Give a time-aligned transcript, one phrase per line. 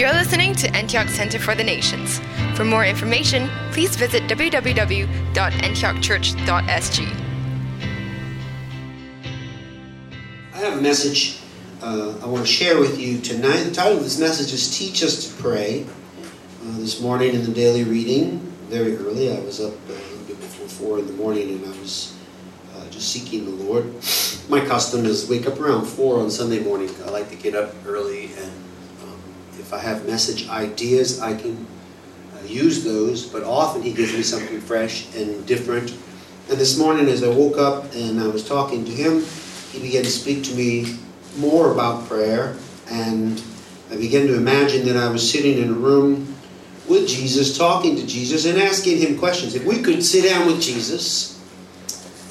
[0.00, 2.22] You're listening to Antioch Center for the Nations.
[2.56, 7.06] For more information, please visit www.antiochchurch.sg.
[10.54, 11.40] I have a message
[11.82, 13.64] uh, I want to share with you tonight.
[13.64, 15.84] The title of this message is Teach Us to Pray.
[15.84, 18.38] Uh, this morning in the daily reading,
[18.70, 21.62] very early, I was up uh, a little bit before 4 in the morning and
[21.66, 22.16] I was
[22.74, 23.84] uh, just seeking the Lord.
[24.48, 26.88] My custom is wake up around 4 on Sunday morning.
[27.04, 28.69] I like to get up early and
[29.70, 31.64] if I have message ideas, I can
[32.34, 35.92] uh, use those, but often He gives me something fresh and different.
[36.48, 39.24] And this morning, as I woke up and I was talking to Him,
[39.70, 40.96] He began to speak to me
[41.36, 42.56] more about prayer,
[42.90, 43.40] and
[43.92, 46.34] I began to imagine that I was sitting in a room
[46.88, 49.54] with Jesus, talking to Jesus, and asking him questions.
[49.54, 51.40] If we could sit down with Jesus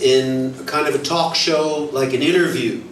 [0.01, 2.83] in a kind of a talk show, like an interview,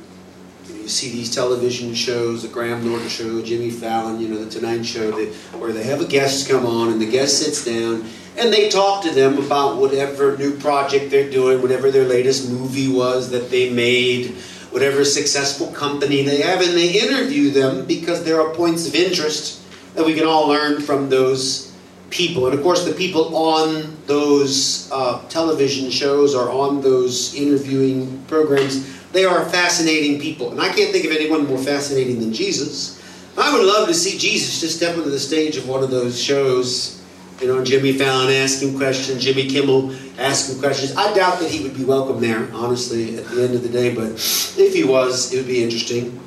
[0.87, 4.83] you see these television shows, the Graham Norton show, Jimmy Fallon, you know, the Tonight
[4.83, 5.25] Show, they,
[5.57, 8.05] where they have a guest come on and the guest sits down
[8.37, 12.89] and they talk to them about whatever new project they're doing, whatever their latest movie
[12.89, 14.35] was that they made,
[14.71, 19.61] whatever successful company they have, and they interview them because there are points of interest
[19.93, 21.75] that we can all learn from those
[22.11, 22.45] people.
[22.45, 28.97] And of course, the people on those uh, television shows or on those interviewing programs,
[29.17, 30.51] they are fascinating people.
[30.51, 33.01] And I can't think of anyone more fascinating than Jesus.
[33.37, 36.21] I would love to see Jesus just step onto the stage of one of those
[36.21, 36.97] shows
[37.41, 40.95] you know, Jimmy Fallon asking questions, Jimmy Kimmel asking questions.
[40.95, 43.93] I doubt that he would be welcome there, honestly, at the end of the day,
[43.93, 44.13] but
[44.57, 46.19] if he was, it would be interesting.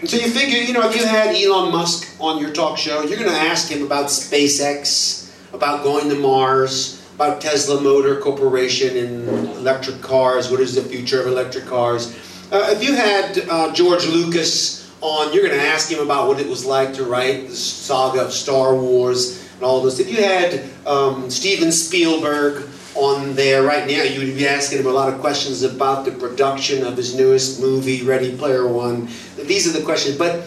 [0.00, 3.02] And so you figure, you know, if you had Elon Musk on your talk show,
[3.02, 8.96] you're going to ask him about SpaceX, about going to Mars, about Tesla Motor Corporation
[8.96, 10.50] and electric cars.
[10.50, 12.16] What is the future of electric cars?
[12.52, 16.40] Uh, if you had uh, George Lucas on, you're going to ask him about what
[16.40, 20.00] it was like to write the saga of Star Wars and all those.
[20.00, 24.86] If you had um, Steven Spielberg on there right now, you would be asking him
[24.86, 29.08] a lot of questions about the production of his newest movie, Ready Player One.
[29.36, 30.18] These are the questions.
[30.18, 30.42] But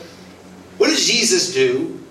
[0.77, 2.02] what does Jesus do?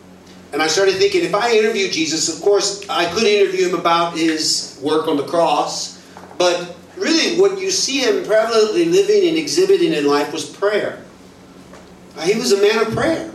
[0.52, 4.16] And I started thinking, if I interview Jesus, of course, I could interview him about
[4.16, 5.98] his work on the cross,
[6.36, 11.02] but really what you see him prevalently living and exhibiting in life was prayer.
[12.16, 13.32] Uh, he was a man of prayer.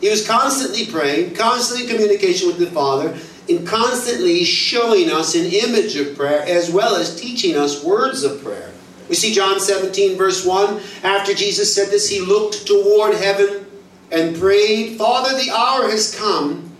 [0.00, 3.16] He was constantly praying, constantly in communication with the Father,
[3.48, 8.42] and constantly showing us an image of prayer as well as teaching us words of
[8.42, 8.72] prayer.
[9.08, 10.80] We see John 17, verse 1.
[11.02, 13.66] After Jesus said this, he looked toward heaven
[14.10, 16.70] and prayed, Father, the hour has come.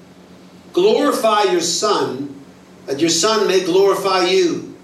[0.72, 2.42] Glorify your Son,
[2.86, 4.76] that your Son may glorify you.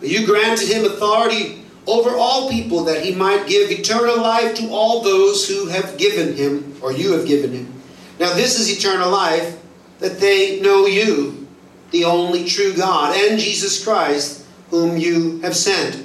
[0.00, 5.02] You granted him authority over all people that he might give eternal life to all
[5.02, 7.72] those who have given him, or you have given him.
[8.18, 9.58] Now, this is eternal life,
[9.98, 11.46] that they know you,
[11.90, 16.04] the only true God, and Jesus Christ, whom you have sent.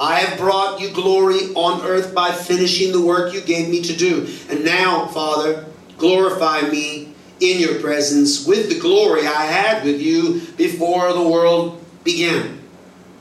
[0.00, 3.96] I have brought you glory on earth by finishing the work you gave me to
[3.96, 4.28] do.
[4.48, 5.66] And now, Father,
[5.96, 11.82] glorify me in your presence with the glory I had with you before the world
[12.04, 12.60] began.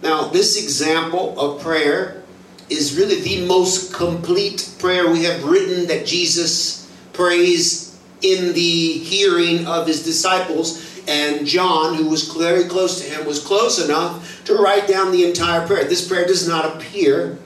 [0.02, 2.24] Now, this example of prayer
[2.70, 9.66] is really the most complete prayer we have written that Jesus prays in the hearing
[9.68, 10.87] of his disciples.
[11.07, 15.25] And John, who was very close to him, was close enough to write down the
[15.25, 15.85] entire prayer.
[15.85, 17.38] This prayer does not appear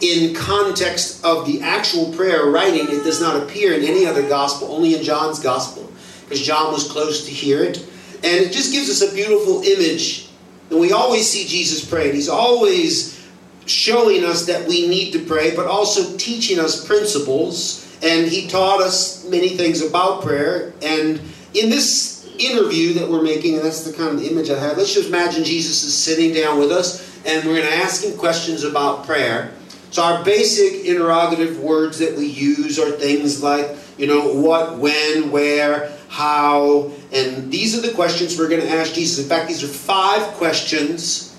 [0.00, 2.86] in context of the actual prayer writing.
[2.88, 5.92] It does not appear in any other gospel, only in John's gospel,
[6.24, 7.78] because John was close to hear it.
[8.24, 10.30] And it just gives us a beautiful image
[10.72, 12.14] and we always see Jesus praying.
[12.14, 13.22] He's always
[13.66, 17.86] showing us that we need to pray, but also teaching us principles.
[18.02, 20.72] And he taught us many things about prayer.
[20.80, 21.20] And
[21.52, 22.11] in this
[22.46, 25.44] interview that we're making, and that's the kind of image I have, let's just imagine
[25.44, 29.52] Jesus is sitting down with us, and we're going to ask him questions about prayer.
[29.90, 35.30] So our basic interrogative words that we use are things like, you know, what, when,
[35.30, 39.22] where, how, and these are the questions we're going to ask Jesus.
[39.22, 41.36] In fact, these are five questions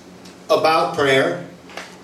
[0.50, 1.48] about prayer,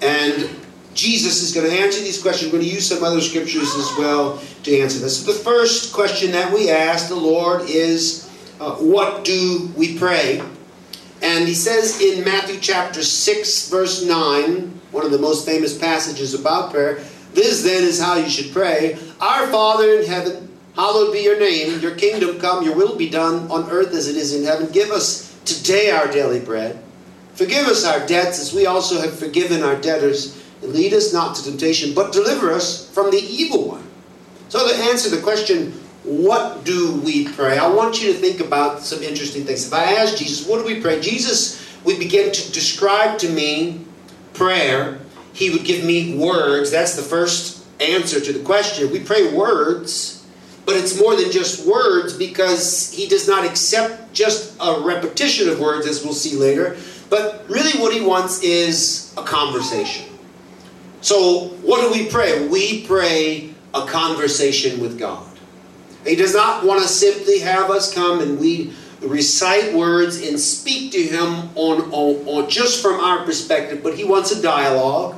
[0.01, 0.49] and
[0.93, 2.51] Jesus is going to answer these questions.
[2.51, 5.23] We're going to use some other scriptures as well to answer this.
[5.23, 8.28] So the first question that we ask the Lord is,
[8.59, 10.41] uh, What do we pray?
[11.21, 16.33] And he says in Matthew chapter 6, verse 9, one of the most famous passages
[16.33, 17.03] about prayer,
[17.33, 21.79] This then is how you should pray Our Father in heaven, Hallowed be your name,
[21.81, 24.71] your kingdom come, your will be done on earth as it is in heaven.
[24.71, 26.81] Give us today our daily bread.
[27.33, 30.41] Forgive us our debts as we also have forgiven our debtors.
[30.61, 33.83] And lead us not to temptation, but deliver us from the evil one.
[34.49, 35.73] So to answer the question,
[36.03, 37.57] what do we pray?
[37.57, 39.67] I want you to think about some interesting things.
[39.67, 41.01] If I ask Jesus, what do we pray?
[41.01, 43.85] Jesus would begin to describe to me
[44.33, 44.99] prayer.
[45.33, 46.71] He would give me words.
[46.71, 48.91] That's the first answer to the question.
[48.91, 50.25] We pray words,
[50.65, 55.59] but it's more than just words because he does not accept just a repetition of
[55.59, 56.77] words, as we'll see later.
[57.09, 60.05] But really, what he wants is a conversation.
[61.01, 62.47] So, what do we pray?
[62.47, 65.28] We pray a conversation with God.
[66.05, 70.91] He does not want to simply have us come and we recite words and speak
[70.91, 75.15] to Him on, on, on just from our perspective, but He wants a dialogue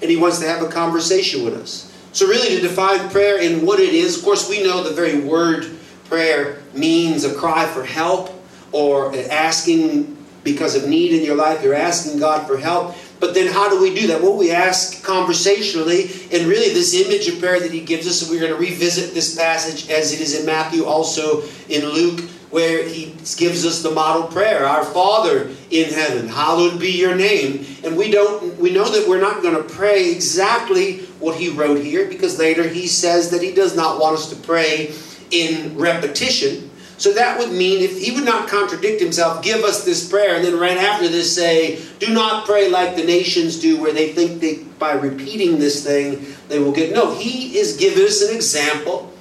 [0.00, 1.90] and He wants to have a conversation with us.
[2.12, 5.20] So, really, to define prayer and what it is, of course, we know the very
[5.20, 8.30] word prayer means a cry for help
[8.70, 11.62] or asking because of need in your life.
[11.62, 12.94] You're asking God for help.
[13.20, 14.20] But then how do we do that?
[14.20, 18.30] Well, we ask conversationally, and really this image of prayer that he gives us, and
[18.30, 22.20] we're going to revisit this passage as it is in Matthew, also in Luke,
[22.50, 23.06] where he
[23.36, 27.66] gives us the model prayer Our Father in heaven, hallowed be your name.
[27.82, 31.80] And we don't we know that we're not going to pray exactly what he wrote
[31.80, 34.94] here, because later he says that he does not want us to pray
[35.30, 36.70] in repetition.
[37.04, 40.42] So that would mean if he would not contradict himself, give us this prayer, and
[40.42, 44.40] then right after this say, do not pray like the nations do, where they think
[44.40, 46.94] they by repeating this thing they will get.
[46.94, 49.12] No, he is giving us an example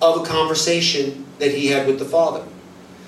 [0.00, 2.42] of a conversation that he had with the Father.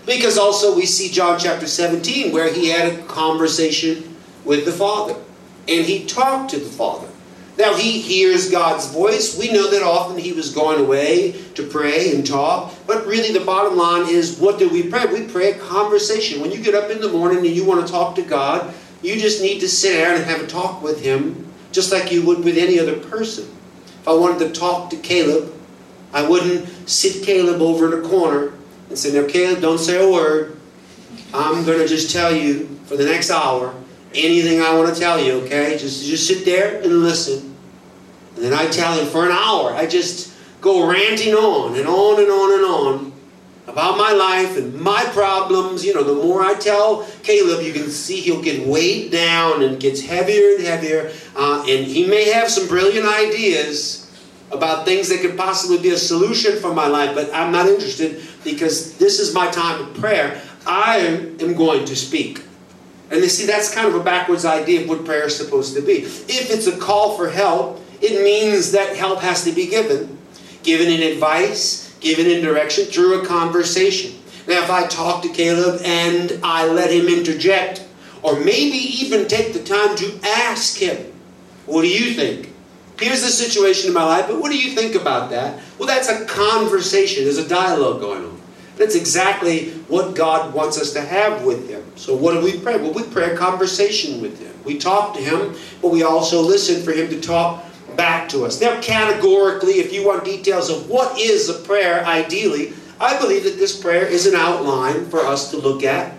[0.05, 4.15] Because also we see John chapter 17 where he had a conversation
[4.45, 5.17] with the Father.
[5.67, 7.08] And he talked to the Father.
[7.59, 9.37] Now he hears God's voice.
[9.37, 12.73] We know that often he was going away to pray and talk.
[12.87, 15.07] But really, the bottom line is what do we pray?
[15.07, 16.41] We pray a conversation.
[16.41, 18.73] When you get up in the morning and you want to talk to God,
[19.03, 22.25] you just need to sit down and have a talk with him, just like you
[22.27, 23.49] would with any other person.
[24.03, 25.53] If I wanted to talk to Caleb,
[26.13, 28.53] I wouldn't sit Caleb over in a corner
[28.89, 30.57] and say, Now, Caleb, don't say a word.
[31.35, 33.75] I'm going to just tell you for the next hour
[34.15, 35.77] anything I want to tell you, okay?
[35.79, 37.57] Just, just sit there and listen.
[38.37, 39.73] And then I tell him for an hour.
[39.73, 43.13] I just go ranting on and on and on and on
[43.67, 45.85] about my life and my problems.
[45.85, 49.79] You know, the more I tell Caleb, you can see he'll get weighed down and
[49.79, 51.13] gets heavier and heavier.
[51.37, 54.05] Uh, and he may have some brilliant ideas
[54.51, 58.23] about things that could possibly be a solution for my life, but I'm not interested
[58.45, 60.41] because this is my time of prayer.
[60.67, 62.43] I am going to speak.
[63.11, 65.83] And you see that's kind of a backwards idea of what prayer is supposed to
[65.83, 66.03] be.
[66.03, 70.19] If it's a call for help, it means that help has to be given.
[70.63, 74.15] Given in advice, given in direction through a conversation.
[74.47, 77.87] Now, if I talk to Caleb and I let him interject,
[78.23, 81.13] or maybe even take the time to ask him,
[81.67, 82.53] What do you think?
[82.99, 85.61] Here's the situation in my life, but what do you think about that?
[85.79, 88.38] Well, that's a conversation, there's a dialogue going on.
[88.79, 91.83] That's exactly what God wants us to have with Him.
[91.97, 92.77] So, what do we pray?
[92.77, 94.55] Well, we pray a conversation with Him.
[94.65, 97.65] We talk to Him, but we also listen for Him to talk
[97.97, 98.61] back to us.
[98.61, 103.59] Now, categorically, if you want details of what is a prayer, ideally, I believe that
[103.59, 106.15] this prayer is an outline for us to look at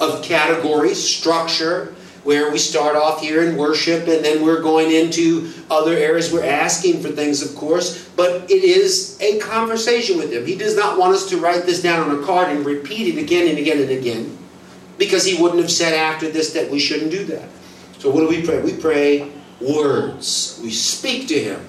[0.00, 5.52] of categories, structure, where we start off here in worship and then we're going into
[5.70, 6.32] other areas.
[6.32, 10.46] We're asking for things, of course, but it is a conversation with Him.
[10.46, 13.20] He does not want us to write this down on a card and repeat it
[13.20, 14.36] again and again and again
[14.98, 17.48] because He wouldn't have said after this that we shouldn't do that.
[17.98, 18.60] So, what do we pray?
[18.60, 21.60] We pray words, we speak to Him.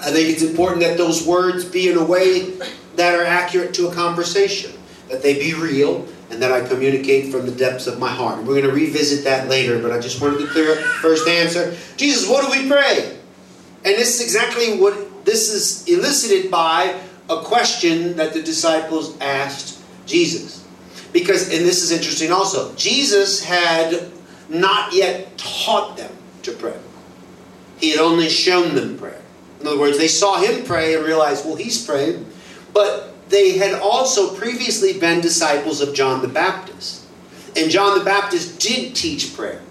[0.00, 2.50] I think it's important that those words be in a way
[2.96, 4.72] that are accurate to a conversation,
[5.08, 8.38] that they be real, and that I communicate from the depths of my heart.
[8.38, 11.28] We're going to revisit that later, but I just wanted to clear up the first
[11.28, 11.76] answer.
[11.96, 13.18] Jesus, what do we pray?
[13.84, 16.98] And this is exactly what this is elicited by
[17.28, 20.64] a question that the disciples asked Jesus.
[21.12, 24.10] Because, and this is interesting also, Jesus had
[24.48, 26.12] not yet taught them
[26.42, 26.78] to pray.
[27.78, 29.20] He had only shown them prayer.
[29.60, 32.26] In other words, they saw him pray and realized, well, he's praying.
[32.72, 37.06] But they had also previously been disciples of John the Baptist.
[37.56, 39.62] And John the Baptist did teach prayer.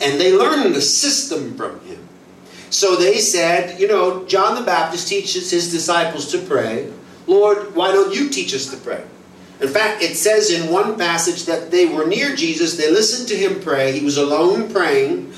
[0.00, 2.08] And they learned the system from him.
[2.70, 6.90] So they said, you know, John the Baptist teaches his disciples to pray.
[7.26, 9.04] Lord, why don't you teach us to pray?
[9.60, 13.36] In fact, it says in one passage that they were near Jesus, they listened to
[13.36, 13.92] him pray.
[13.92, 15.32] He was alone praying,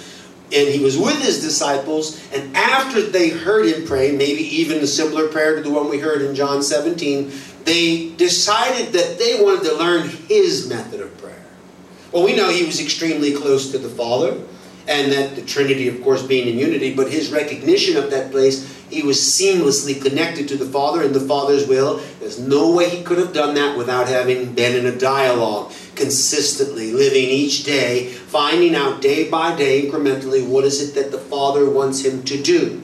[0.52, 2.22] and he was with his disciples.
[2.32, 5.98] And after they heard him pray, maybe even a similar prayer to the one we
[5.98, 7.32] heard in John 17,
[7.64, 11.42] they decided that they wanted to learn his method of prayer.
[12.12, 14.38] Well, we know he was extremely close to the Father,
[14.86, 18.70] and that the Trinity, of course, being in unity, but his recognition of that place,
[18.90, 22.00] he was seamlessly connected to the Father and the Father's will.
[22.20, 26.92] There's no way he could have done that without having been in a dialogue, consistently
[26.92, 31.68] living each day, finding out day by day, incrementally, what is it that the Father
[31.68, 32.82] wants him to do.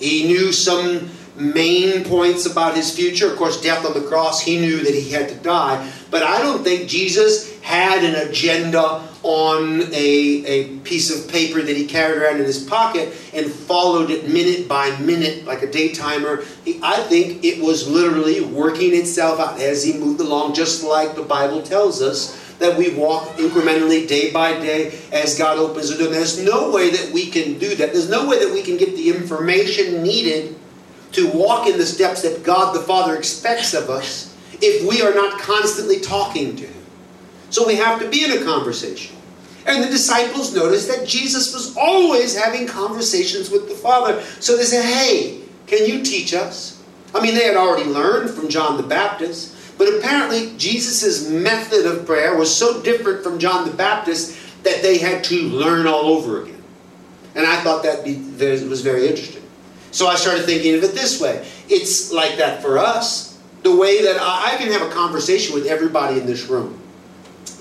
[0.00, 1.10] He knew some
[1.42, 3.30] main points about his future.
[3.30, 5.90] Of course, death on the cross, he knew that he had to die.
[6.10, 11.76] But I don't think Jesus had an agenda on a, a piece of paper that
[11.76, 15.92] he carried around in his pocket and followed it minute by minute like a day
[15.92, 16.44] timer.
[16.64, 21.14] He, I think it was literally working itself out as he moved along, just like
[21.14, 25.98] the Bible tells us that we walk incrementally day by day as God opens the
[25.98, 26.12] door.
[26.12, 27.92] There's no way that we can do that.
[27.92, 30.56] There's no way that we can get the information needed
[31.12, 35.14] to walk in the steps that God the Father expects of us if we are
[35.14, 36.82] not constantly talking to Him.
[37.50, 39.16] So we have to be in a conversation.
[39.66, 44.20] And the disciples noticed that Jesus was always having conversations with the Father.
[44.40, 46.82] So they said, Hey, can you teach us?
[47.14, 52.06] I mean, they had already learned from John the Baptist, but apparently Jesus' method of
[52.06, 56.42] prayer was so different from John the Baptist that they had to learn all over
[56.42, 56.62] again.
[57.34, 59.41] And I thought that was very interesting.
[59.92, 61.46] So I started thinking of it this way.
[61.68, 63.38] It's like that for us.
[63.62, 66.80] The way that I, can have a conversation with everybody in this room.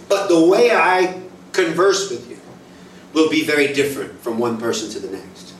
[0.10, 1.22] But the way I
[1.52, 2.40] converse with you
[3.14, 5.54] will be very different from one person to the next.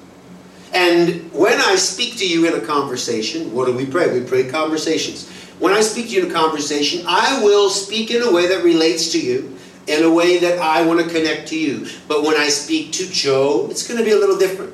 [0.74, 4.18] And when I speak to you in a conversation, what do we pray?
[4.18, 5.30] We pray conversations.
[5.60, 8.64] When I speak to you in a conversation, I will speak in a way that
[8.64, 11.88] relates to you, in a way that I want to connect to you.
[12.08, 14.74] But when I speak to Joe, it's going to be a little different.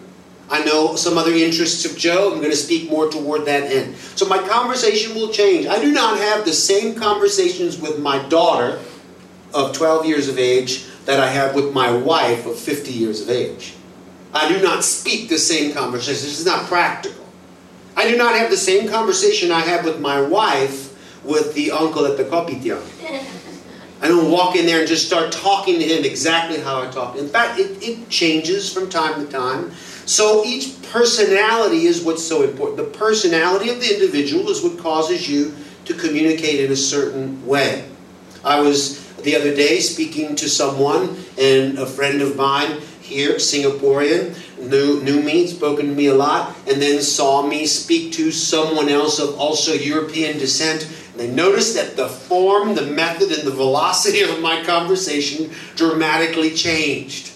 [0.50, 2.32] I know some other interests of Joe.
[2.32, 3.96] I'm going to speak more toward that end.
[4.16, 5.66] So my conversation will change.
[5.66, 8.80] I do not have the same conversations with my daughter
[9.54, 13.30] of 12 years of age that I have with my wife of 50 years of
[13.30, 13.74] age.
[14.34, 16.24] I do not speak the same conversation.
[16.24, 17.26] This is not practical.
[17.96, 22.06] I do not have the same conversation I have with my wife with the uncle
[22.06, 22.82] at the kopitiam.
[24.02, 27.18] I don't walk in there and just start talking to him exactly how I talk.
[27.18, 29.72] In fact, it, it changes from time to time.
[30.08, 32.78] So each personality is what's so important.
[32.78, 37.86] The personality of the individual is what causes you to communicate in a certain way.
[38.44, 44.34] I was the other day speaking to someone, and a friend of mine here, Singaporean,
[44.58, 48.88] knew, knew me, spoken to me a lot, and then saw me speak to someone
[48.88, 50.90] else of also European descent.
[51.12, 56.52] And they noticed that the form, the method, and the velocity of my conversation dramatically
[56.52, 57.34] changed.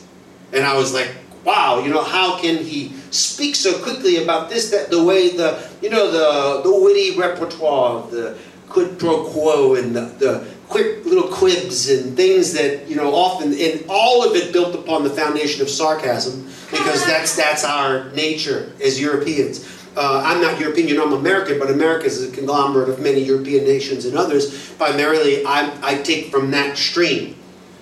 [0.53, 1.09] And I was like,
[1.43, 5.69] wow, you know, how can he speak so quickly about this, that, the way the,
[5.81, 8.37] you know, the, the witty repertoire, of the
[8.69, 13.53] quid pro quo, and the, the quick little quibs and things that, you know, often,
[13.53, 18.71] and all of it built upon the foundation of sarcasm, because that's, that's our nature
[18.83, 19.67] as Europeans.
[19.97, 23.21] Uh, I'm not European, you know, I'm American, but America is a conglomerate of many
[23.21, 24.71] European nations and others.
[24.73, 27.35] Primarily, I, I take from that stream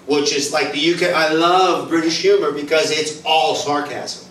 [0.09, 1.13] which is like the UK.
[1.13, 4.27] I love British humor because it's all sarcasm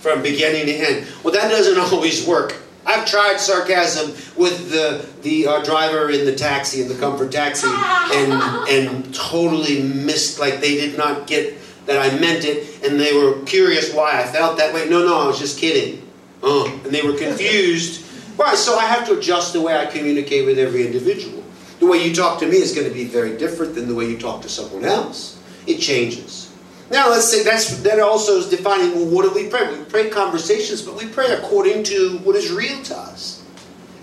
[0.00, 1.06] from beginning to end.
[1.24, 2.56] Well, that doesn't always work.
[2.84, 7.68] I've tried sarcasm with the the uh, driver in the taxi in the comfort taxi,
[7.70, 8.32] and
[8.68, 10.38] and totally missed.
[10.38, 14.24] Like they did not get that I meant it, and they were curious why I
[14.24, 14.88] felt that way.
[14.88, 16.08] No, no, I was just kidding.
[16.42, 18.04] Oh, and they were confused.
[18.36, 21.41] Right, so I have to adjust the way I communicate with every individual.
[21.82, 24.08] The way you talk to me is going to be very different than the way
[24.08, 25.36] you talk to someone else.
[25.66, 26.48] It changes.
[26.92, 29.76] Now let's say that's that also is defining well, what do we pray?
[29.76, 33.44] We pray conversations, but we pray according to what is real to us.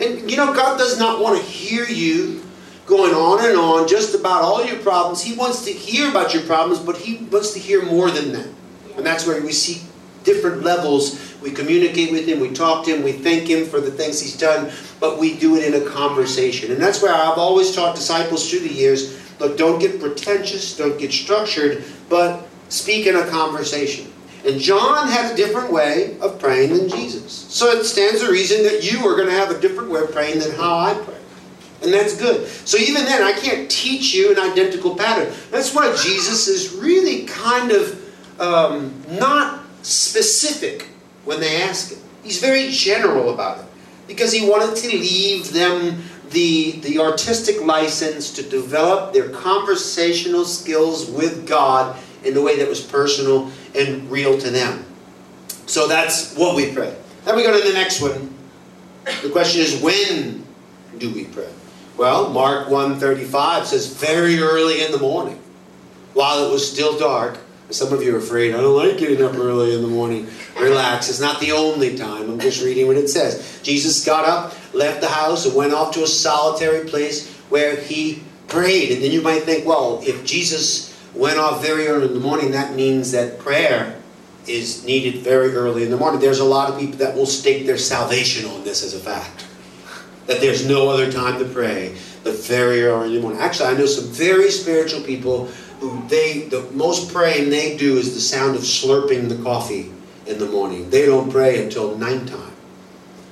[0.01, 2.43] And you know, God does not want to hear you
[2.85, 5.21] going on and on just about all your problems.
[5.21, 8.49] He wants to hear about your problems, but He wants to hear more than that.
[8.97, 9.88] And that's where we see
[10.23, 11.35] different levels.
[11.41, 14.37] We communicate with Him, we talk to Him, we thank Him for the things He's
[14.37, 16.71] done, but we do it in a conversation.
[16.71, 20.99] And that's where I've always taught disciples through the years look, don't get pretentious, don't
[20.99, 24.11] get structured, but speak in a conversation.
[24.45, 27.31] And John had a different way of praying than Jesus.
[27.31, 30.11] So it stands to reason that you are going to have a different way of
[30.11, 31.15] praying than how I pray.
[31.81, 32.47] And that's good.
[32.47, 35.33] So even then, I can't teach you an identical pattern.
[35.49, 40.87] That's why Jesus is really kind of um, not specific
[41.25, 41.99] when they ask him.
[42.23, 43.65] He's very general about it
[44.07, 51.09] because he wanted to leave them the, the artistic license to develop their conversational skills
[51.09, 54.85] with God in a way that was personal and real to them.
[55.65, 56.95] So that's what we pray.
[57.25, 58.33] Then we go to the next one.
[59.21, 60.45] The question is when
[60.97, 61.49] do we pray?
[61.97, 65.39] Well, Mark 1:35 says very early in the morning,
[66.13, 67.37] while it was still dark,
[67.71, 70.27] Some of you are afraid, I don't like getting up early in the morning.
[70.59, 72.29] Relax, it's not the only time.
[72.29, 73.59] I'm just reading what it says.
[73.61, 78.23] Jesus got up, left the house, and went off to a solitary place where he
[78.47, 78.91] prayed.
[78.91, 82.51] And then you might think, well, if Jesus went off very early in the morning,
[82.51, 84.01] that means that prayer
[84.47, 86.19] is needed very early in the morning.
[86.19, 89.45] There's a lot of people that will stake their salvation on this as a fact.
[90.25, 93.39] That there's no other time to pray but very early in the morning.
[93.39, 95.49] Actually, I know some very spiritual people
[96.07, 99.91] they the most praying they do is the sound of slurping the coffee
[100.25, 100.89] in the morning.
[100.89, 102.49] They don't pray until night time.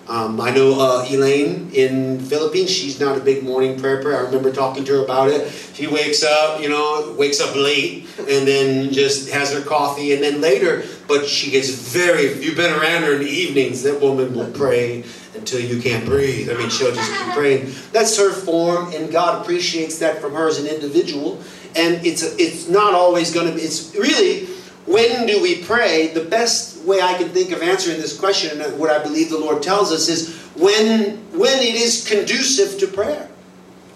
[0.08, 2.70] Um, I know uh, Elaine in Philippines.
[2.70, 4.20] She's not a big morning prayer prayer.
[4.20, 5.52] I remember talking to her about it.
[5.74, 10.24] She wakes up, you know, wakes up late, and then just has her coffee, and
[10.24, 10.86] then later.
[11.10, 12.22] But she gets very.
[12.22, 15.04] If you've been around her in the evenings, that woman will pray
[15.36, 16.50] until you can't breathe.
[16.50, 17.74] I mean, she'll just keep praying.
[17.92, 21.42] That's her form, and God appreciates that from her as an individual
[21.78, 23.62] and it's it's not always going to be.
[23.62, 24.46] It's really
[24.88, 26.08] when do we pray?
[26.08, 29.38] The best way I can think of answering this question, and what I believe the
[29.38, 33.30] Lord tells us, is when when it is conducive to prayer.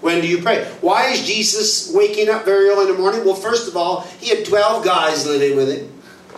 [0.02, 0.66] When do you pray?
[0.82, 3.24] Why is Jesus waking up very early in the morning?
[3.24, 5.94] Well, first of all, he had 12 guys living with him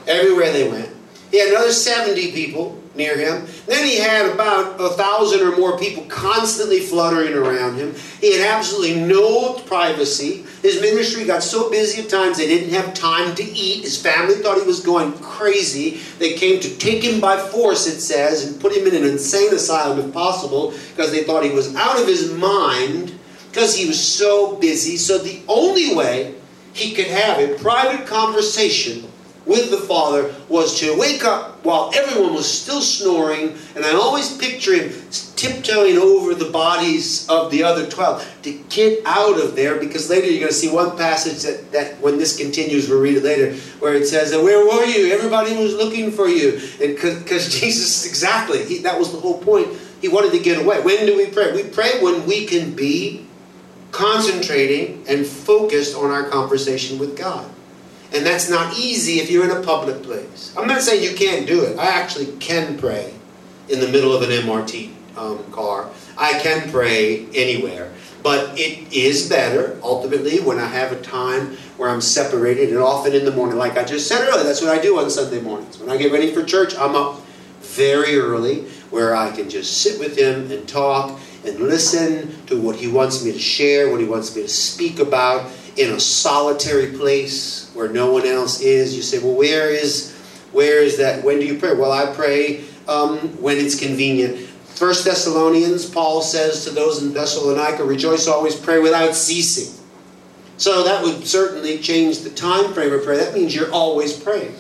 [0.05, 0.89] everywhere they went.
[1.31, 3.47] He had another 70 people near him.
[3.65, 7.95] Then he had about a thousand or more people constantly fluttering around him.
[8.21, 10.45] He had absolutely no privacy.
[10.61, 13.83] His ministry got so busy at times they didn't have time to eat.
[13.83, 15.99] His family thought he was going crazy.
[16.19, 19.53] They came to take him by force, it says, and put him in an insane
[19.53, 23.17] asylum if possible because they thought he was out of his mind
[23.49, 24.97] because he was so busy.
[24.97, 26.35] So the only way
[26.73, 29.07] he could have a private conversation
[29.45, 34.37] with the Father was to wake up while everyone was still snoring, and I always
[34.37, 34.93] picture him
[35.35, 40.27] tiptoeing over the bodies of the other 12 to get out of there because later
[40.27, 43.53] you're going to see one passage that, that when this continues, we'll read it later,
[43.79, 45.13] where it says, Where were you?
[45.13, 46.59] Everybody was looking for you.
[46.81, 49.67] And because Jesus, exactly, he, that was the whole point.
[50.01, 50.81] He wanted to get away.
[50.81, 51.53] When do we pray?
[51.53, 53.25] We pray when we can be
[53.91, 57.49] concentrating and focused on our conversation with God.
[58.13, 60.53] And that's not easy if you're in a public place.
[60.55, 61.79] I'm not saying you can't do it.
[61.79, 63.13] I actually can pray
[63.69, 65.89] in the middle of an MRT um, car.
[66.17, 67.91] I can pray anywhere.
[68.21, 73.13] But it is better, ultimately, when I have a time where I'm separated, and often
[73.13, 75.77] in the morning, like I just said earlier, that's what I do on Sunday mornings.
[75.77, 77.19] When I get ready for church, I'm up
[77.61, 82.77] very early where I can just sit with Him and talk and listen to what
[82.77, 86.95] He wants me to share, what He wants me to speak about in a solitary
[86.95, 88.95] place where no one else is.
[88.95, 90.13] You say, well, where is
[90.51, 91.23] where is that?
[91.23, 91.73] When do you pray?
[91.73, 94.39] Well, I pray um, when it's convenient.
[94.65, 99.79] First Thessalonians, Paul says to those in Thessalonica, rejoice always, pray without ceasing.
[100.57, 103.17] So that would certainly change the time frame of prayer.
[103.17, 104.55] That means you're always praying.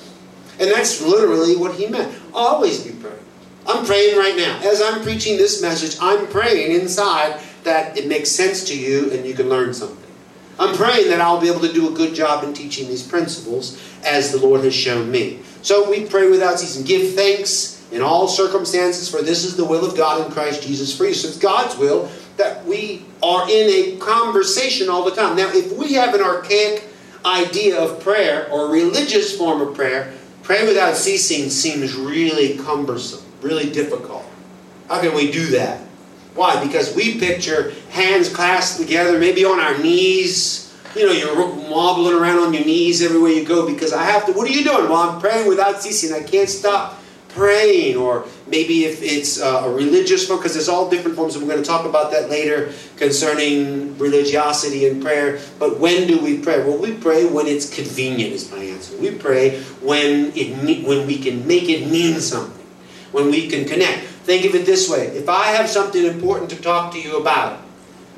[0.59, 2.15] And that's literally what he meant.
[2.33, 3.17] Always be praying.
[3.67, 4.59] I'm praying right now.
[4.63, 9.25] As I'm preaching this message, I'm praying inside that it makes sense to you and
[9.25, 10.02] you can learn something.
[10.59, 13.81] I'm praying that I'll be able to do a good job in teaching these principles
[14.05, 15.39] as the Lord has shown me.
[15.61, 16.83] So we pray without ceasing.
[16.83, 20.95] Give thanks in all circumstances, for this is the will of God in Christ Jesus
[20.95, 21.13] for you.
[21.13, 25.35] So it's God's will that we are in a conversation all the time.
[25.37, 26.87] Now, if we have an archaic
[27.25, 33.69] idea of prayer or religious form of prayer, pray without ceasing seems really cumbersome, really
[33.69, 34.25] difficult.
[34.89, 35.81] How can we do that?
[36.35, 36.63] Why?
[36.65, 40.73] Because we picture hands clasped together, maybe on our knees.
[40.95, 41.35] You know, you're
[41.69, 44.31] wobbling around on your knees everywhere you go because I have to.
[44.33, 44.89] What are you doing?
[44.89, 46.13] Well, I'm praying without ceasing.
[46.13, 47.97] I can't stop praying.
[47.97, 51.51] Or maybe if it's uh, a religious form, because there's all different forms, and we're
[51.51, 55.39] going to talk about that later concerning religiosity and prayer.
[55.57, 56.63] But when do we pray?
[56.63, 58.95] Well, we pray when it's convenient, is my answer.
[58.97, 62.65] We pray when, it, when we can make it mean something,
[63.11, 64.07] when we can connect.
[64.23, 67.59] Think of it this way if I have something important to talk to you about,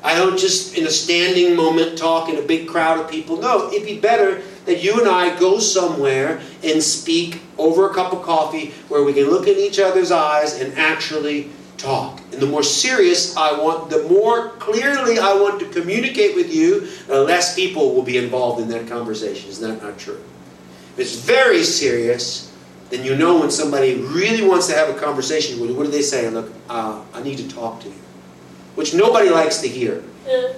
[0.04, 3.38] I don't just in a standing moment talk in a big crowd of people.
[3.38, 8.12] No, it'd be better that you and I go somewhere and speak over a cup
[8.12, 12.20] of coffee where we can look in each other's eyes and actually talk.
[12.32, 16.88] And the more serious I want, the more clearly I want to communicate with you,
[17.06, 19.50] the less people will be involved in that conversation.
[19.50, 20.20] Is that not true?
[20.94, 22.45] If it's very serious,
[22.90, 25.90] then you know when somebody really wants to have a conversation with you, what do
[25.90, 26.28] they say?
[26.30, 27.94] Look, uh, I need to talk to you.
[28.76, 30.04] Which nobody likes to hear.
[30.26, 30.52] Yeah.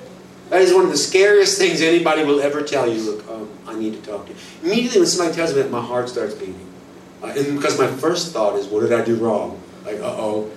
[0.51, 3.01] That is one of the scariest things anybody will ever tell you.
[3.01, 4.38] Look, um, I need to talk to you.
[4.62, 6.67] Immediately when somebody tells me that, my heart starts beating.
[7.23, 9.61] Uh, and because my first thought is, what did I do wrong?
[9.85, 10.51] Like, uh-oh.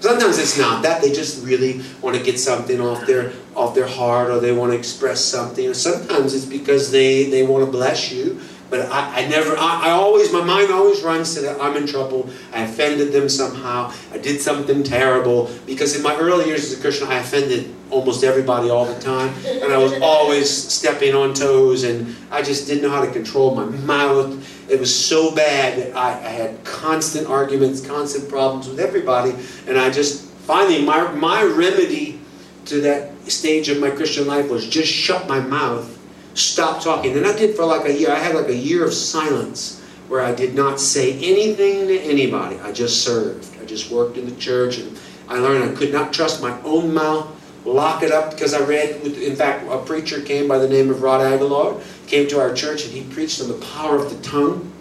[0.00, 1.02] Sometimes it's not that.
[1.02, 4.70] They just really want to get something off their off their heart or they want
[4.70, 5.66] to express something.
[5.66, 9.86] Or sometimes it's because they, they want to bless you But I, I never, I,
[9.86, 12.28] I, always, my mind always runs to that I'm in trouble.
[12.52, 13.92] I offended them somehow.
[14.12, 15.50] I did something terrible.
[15.64, 19.32] Because in my early years as a Christian, I offended almost everybody all the time.
[19.46, 21.84] And I was always stepping on toes.
[21.84, 24.70] And I just didn't know how to control my mouth.
[24.70, 29.34] It was so bad that I, I had constant arguments, constant problems with everybody.
[29.66, 32.20] And I just, finally, my, my remedy
[32.66, 35.97] to that stage of my Christian life was just shut my mouth
[36.34, 37.16] stop talking.
[37.16, 38.10] And I did for like a year.
[38.10, 42.58] I had like a year of silence where I did not say anything to anybody.
[42.60, 43.48] I just served.
[43.60, 46.94] I just worked in the church and I learned I could not trust my own
[46.94, 47.28] mouth,
[47.66, 51.02] lock it up because I read, in fact, a preacher came by the name of
[51.02, 54.72] Rod Aguilar, came to our church and he preached on the power of the tongue,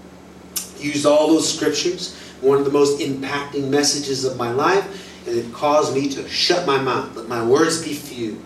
[0.80, 5.52] used all those scriptures, one of the most impacting messages of my life, and it
[5.54, 8.42] caused me to shut my mouth, let my words be few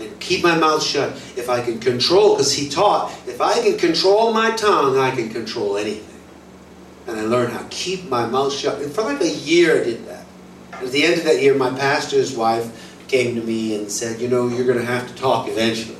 [0.00, 1.12] and keep my mouth shut.
[1.36, 5.30] If I can control, because he taught, if I can control my tongue, I can
[5.30, 6.04] control anything.
[7.06, 8.80] And I learned how to keep my mouth shut.
[8.80, 10.24] And for like a year I did that.
[10.72, 14.28] At the end of that year, my pastor's wife came to me and said, you
[14.28, 15.96] know, you're going to have to talk eventually.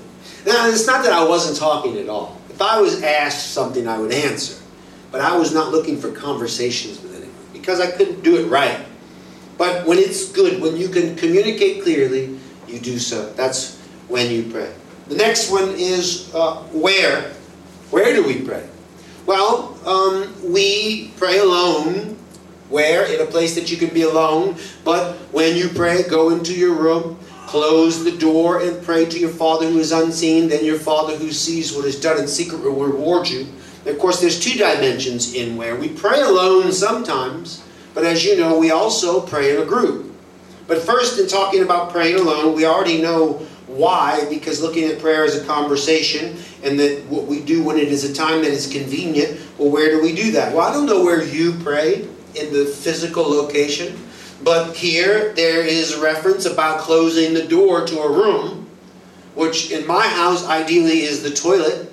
[0.46, 2.40] Now, it's not that I wasn't talking at all.
[2.50, 4.62] If I was asked something, I would answer.
[5.10, 8.84] But I was not looking for conversations with anyone because I couldn't do it right.
[9.56, 13.32] But when it's good, when you can communicate clearly, you do so.
[13.32, 13.77] That's
[14.08, 14.72] when you pray.
[15.08, 17.32] The next one is uh, where.
[17.90, 18.68] Where do we pray?
[19.24, 22.16] Well, um, we pray alone.
[22.68, 23.06] Where?
[23.06, 24.56] In a place that you can be alone.
[24.84, 29.30] But when you pray, go into your room, close the door, and pray to your
[29.30, 30.48] Father who is unseen.
[30.48, 33.46] Then your Father who sees what is done in secret will reward you.
[33.80, 35.76] And of course, there's two dimensions in where.
[35.76, 37.62] We pray alone sometimes,
[37.94, 40.14] but as you know, we also pray in a group.
[40.66, 43.46] But first, in talking about praying alone, we already know
[43.78, 44.26] why?
[44.28, 48.02] Because looking at prayer as a conversation, and that what we do when it is
[48.02, 50.52] a time that is convenient, well, where do we do that?
[50.54, 53.96] Well, I don't know where you pray in the physical location,
[54.42, 58.68] but here there is a reference about closing the door to a room,
[59.34, 61.92] which in my house ideally is the toilet,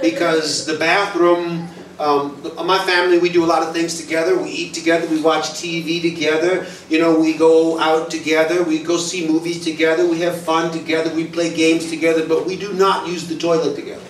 [0.00, 1.63] because the bathroom
[2.04, 4.36] um, my family, we do a lot of things together.
[4.36, 5.08] We eat together.
[5.08, 6.66] We watch TV together.
[6.90, 8.62] You know, we go out together.
[8.62, 10.06] We go see movies together.
[10.06, 11.14] We have fun together.
[11.14, 12.28] We play games together.
[12.28, 14.04] But we do not use the toilet together.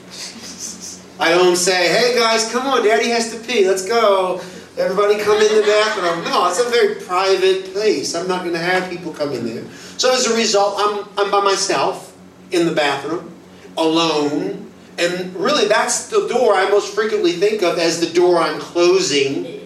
[1.21, 3.67] I don't say, hey guys, come on, daddy has to pee.
[3.69, 4.41] Let's go.
[4.77, 6.25] Everybody come in the bathroom.
[6.25, 8.17] No, it's a very private place.
[8.17, 9.65] I'm not going to have people come in there.
[9.99, 12.17] So as a result, I'm, I'm by myself
[12.51, 13.33] in the bathroom,
[13.77, 14.64] alone
[14.99, 19.61] and really, that's the door I most frequently think of as the door I'm closing.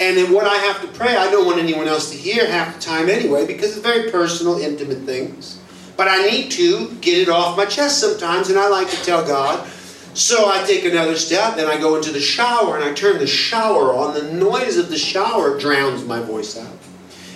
[0.00, 2.74] And in what I have to pray, I don't want anyone else to hear half
[2.74, 5.60] the time anyway, because it's very personal, intimate things.
[5.96, 9.24] But I need to get it off my chest sometimes, and I like to tell
[9.24, 9.68] God.
[10.14, 13.26] So I take another step, then I go into the shower and I turn the
[13.26, 14.14] shower on.
[14.14, 16.83] The noise of the shower drowns my voice out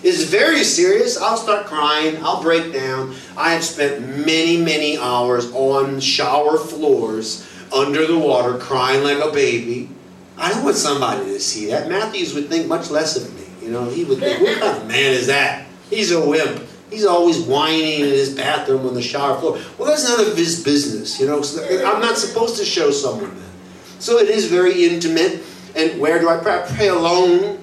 [0.02, 3.14] is very serious, I'll start crying, I'll break down.
[3.36, 9.30] I have spent many, many hours on shower floors under the water crying like a
[9.30, 9.90] baby.
[10.36, 11.88] I don't want somebody to see that.
[11.88, 13.46] Matthews would think much less of me.
[13.60, 15.66] You know, he would think, what kind of man is that?
[15.90, 16.64] He's a wimp.
[16.90, 19.58] He's always whining in his bathroom on the shower floor.
[19.76, 21.42] Well, that's none of his business, you know.
[21.84, 23.50] I'm not supposed to show someone that.
[23.98, 25.42] So it is very intimate.
[25.76, 26.54] And where do I pray?
[26.54, 27.58] I pray alone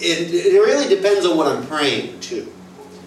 [0.00, 2.52] it, it really depends on what I'm praying too.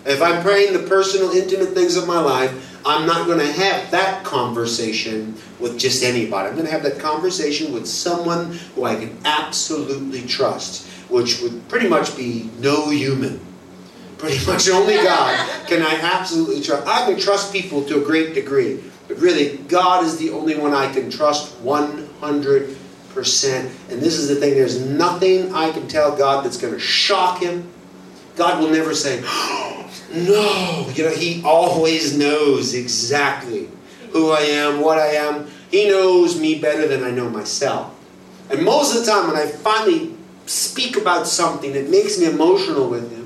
[0.06, 3.92] If I'm praying the personal, intimate things of my life, I'm not going to have
[3.92, 6.48] that conversation with just anybody.
[6.48, 11.68] I'm going to have that conversation with someone who I can absolutely trust, which would
[11.68, 13.40] pretty much be no human.
[14.18, 16.88] Pretty much only God can I absolutely trust.
[16.88, 20.74] I can trust people to a great degree, but really, God is the only one
[20.74, 22.78] I can trust 100
[23.14, 23.72] percent.
[23.90, 27.42] And this is the thing there's nothing I can tell God that's going to shock
[27.42, 27.70] him.
[28.36, 30.92] God will never say, oh, no.
[30.96, 33.70] You know, he always knows exactly
[34.12, 35.48] who I am, what I am.
[35.72, 37.96] He knows me better than I know myself.
[38.50, 42.90] And most of the time, when I finally speak about something that makes me emotional
[42.90, 43.20] with him,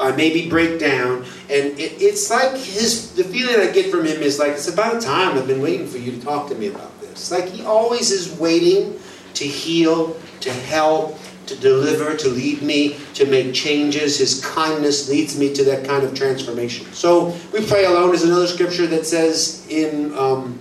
[0.00, 4.20] I maybe break down, and it, it's like his the feeling I get from him
[4.22, 7.00] is like it's about time I've been waiting for you to talk to me about
[7.00, 7.30] this.
[7.30, 8.98] Like he always is waiting
[9.42, 14.18] to heal, to help, to deliver, to lead me, to make changes.
[14.18, 16.86] His kindness leads me to that kind of transformation.
[16.92, 20.60] So we pray alone is another scripture that says in um,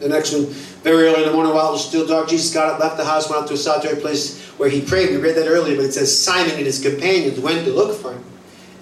[0.00, 2.72] the next one, very early in the morning while it was still dark, Jesus got
[2.72, 5.10] up, left the house, went out to a solitary place where he prayed.
[5.10, 8.12] We read that earlier, but it says Simon and his companions went to look for
[8.12, 8.24] him.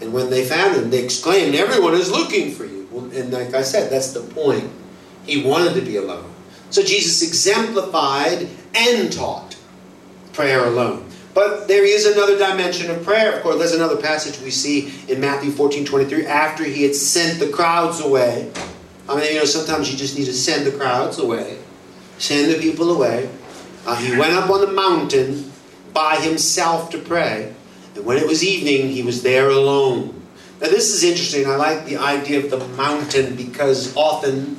[0.01, 2.87] And when they found him, they exclaimed, Everyone is looking for you.
[3.15, 4.71] and like I said, that's the point.
[5.25, 6.36] He wanted to be alone.
[6.71, 9.57] So Jesus exemplified and taught
[10.33, 11.07] prayer alone.
[11.35, 13.37] But there is another dimension of prayer.
[13.37, 17.39] Of course, there's another passage we see in Matthew 14 23 after he had sent
[17.39, 18.51] the crowds away.
[19.09, 21.59] I mean, you know, sometimes you just need to send the crowds away,
[22.19, 23.29] send the people away.
[23.87, 25.53] Uh, he went up on the mountain
[25.93, 27.55] by himself to pray.
[27.95, 30.23] And when it was evening, he was there alone.
[30.61, 31.47] Now, this is interesting.
[31.47, 34.57] I like the idea of the mountain because often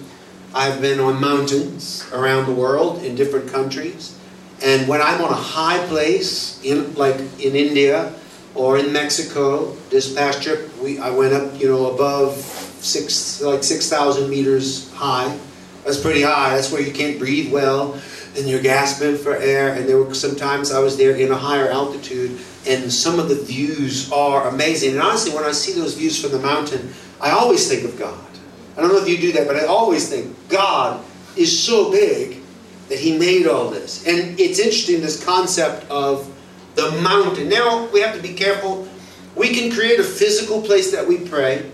[0.53, 4.17] I've been on mountains around the world in different countries.
[4.63, 8.13] And when I'm on a high place, in like in India
[8.55, 13.63] or in Mexico, this past trip, we I went up, you know, above six like
[13.63, 15.37] six thousand meters high.
[15.85, 16.55] That's pretty high.
[16.55, 17.93] That's where you can't breathe well,
[18.35, 19.73] and you're gasping for air.
[19.73, 23.35] And there were sometimes I was there in a higher altitude, and some of the
[23.35, 24.93] views are amazing.
[24.93, 28.17] And honestly, when I see those views from the mountain, I always think of God.
[28.77, 31.03] I don't know if you do that, but I always think God
[31.35, 32.41] is so big
[32.89, 34.05] that He made all this.
[34.05, 36.31] And it's interesting this concept of
[36.75, 37.49] the mountain.
[37.49, 38.87] Now we have to be careful.
[39.35, 41.69] We can create a physical place that we pray.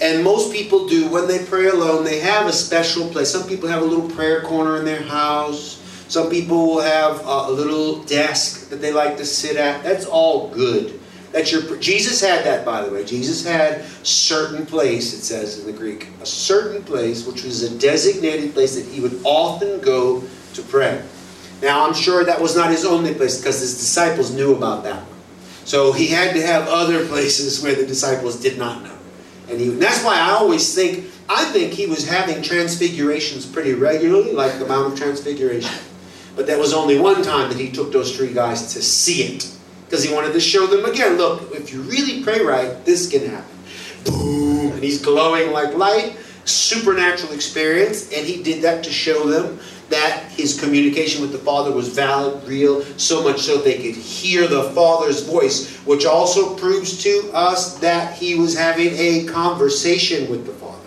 [0.00, 3.30] And most people do when they pray alone, they have a special place.
[3.30, 5.80] Some people have a little prayer corner in their house.
[6.08, 9.82] Some people will have a little desk that they like to sit at.
[9.82, 11.00] That's all good.
[11.42, 13.04] Jesus had that by the way.
[13.04, 17.78] Jesus had certain place it says in the Greek, a certain place which was a
[17.78, 20.22] designated place that he would often go
[20.54, 21.02] to pray.
[21.60, 25.02] Now I'm sure that was not his only place because his disciples knew about that
[25.02, 25.18] one.
[25.64, 28.96] So he had to have other places where the disciples did not know.
[29.48, 33.72] And, he, and that's why I always think I think he was having transfigurations pretty
[33.72, 35.74] regularly, like the Mount of Transfiguration.
[36.36, 39.50] But that was only one time that he took those three guys to see it.
[39.84, 43.28] Because he wanted to show them again, look, if you really pray right, this can
[43.28, 43.56] happen.
[44.04, 44.72] Boom!
[44.72, 49.58] And he's glowing like light, supernatural experience, and he did that to show them
[49.90, 54.48] that his communication with the Father was valid, real, so much so they could hear
[54.48, 60.46] the Father's voice, which also proves to us that he was having a conversation with
[60.46, 60.78] the Father.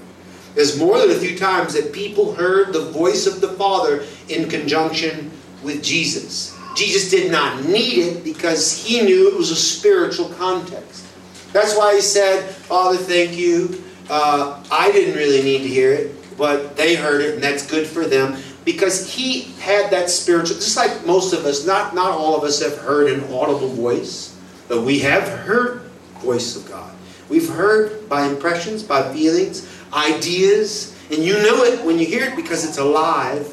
[0.56, 4.50] There's more than a few times that people heard the voice of the Father in
[4.50, 5.32] conjunction
[5.62, 6.57] with Jesus.
[6.78, 11.06] Jesus did not need it because he knew it was a spiritual context.
[11.52, 13.84] That's why he said, Father, thank you.
[14.10, 17.88] Uh, I didn't really need to hear it, but they heard it, and that's good
[17.88, 22.36] for them because he had that spiritual, just like most of us, not, not all
[22.36, 24.38] of us have heard an audible voice,
[24.68, 25.82] but we have heard
[26.20, 26.94] voice of God.
[27.30, 32.36] We've heard by impressions, by feelings, ideas, and you know it when you hear it
[32.36, 33.48] because it's alive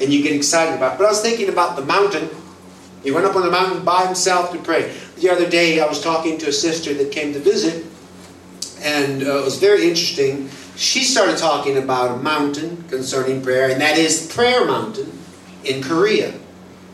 [0.00, 0.98] and you get excited about it.
[0.98, 2.28] But I was thinking about the mountain.
[3.06, 4.92] He went up on the mountain by himself to pray.
[5.16, 7.86] The other day I was talking to a sister that came to visit,
[8.82, 13.80] and uh, it was very interesting she started talking about a mountain concerning prayer, and
[13.80, 15.10] that is Prayer Mountain
[15.64, 16.34] in Korea.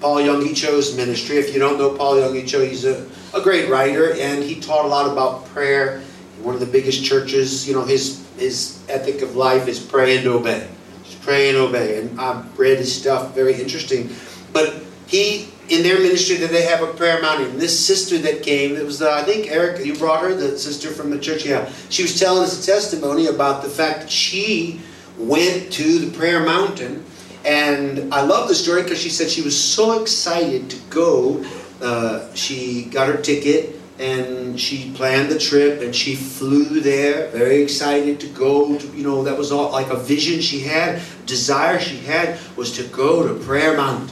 [0.01, 1.39] Paul Yonggi Cho's ministry.
[1.39, 4.85] If you don't know Paul Yonggi Cho, he's a, a great writer, and he taught
[4.85, 6.01] a lot about prayer.
[6.43, 10.27] One of the biggest churches, you know, his his ethic of life is pray and
[10.27, 10.69] obey.
[11.05, 12.01] Just pray and obey.
[12.01, 14.15] And I've read his stuff, very interesting.
[14.53, 17.59] But he in their ministry that they have a prayer mountain.
[17.59, 20.91] This sister that came, it was the, I think Eric, you brought her, the sister
[20.91, 21.47] from the church.
[21.47, 24.81] Yeah, she was telling us a testimony about the fact that she
[25.17, 27.03] went to the prayer mountain,
[27.47, 31.43] and I love the story because she said she was so excited to go.
[31.81, 37.63] Uh, she got her ticket and she planned the trip and she flew there very
[37.63, 41.79] excited to go to, you know that was all like a vision she had desire
[41.79, 44.09] she had was to go to prayer mountain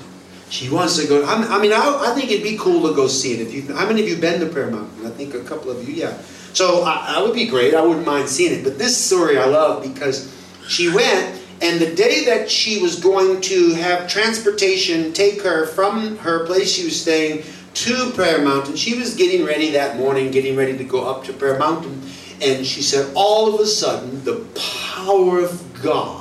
[0.50, 1.24] she wants to go.
[1.24, 3.40] I mean, I, I think it'd be cool to go see it.
[3.40, 5.06] If you, how many of you been to Prayer Mountain?
[5.06, 6.18] I think a couple of you, yeah.
[6.52, 7.72] So I, I would be great.
[7.72, 8.64] I wouldn't mind seeing it.
[8.64, 10.36] But this story I love because
[10.68, 16.16] she went, and the day that she was going to have transportation take her from
[16.18, 20.56] her place she was staying to Prayer Mountain, she was getting ready that morning, getting
[20.56, 22.02] ready to go up to Prayer Mountain,
[22.42, 26.19] and she said, all of a sudden, the power of God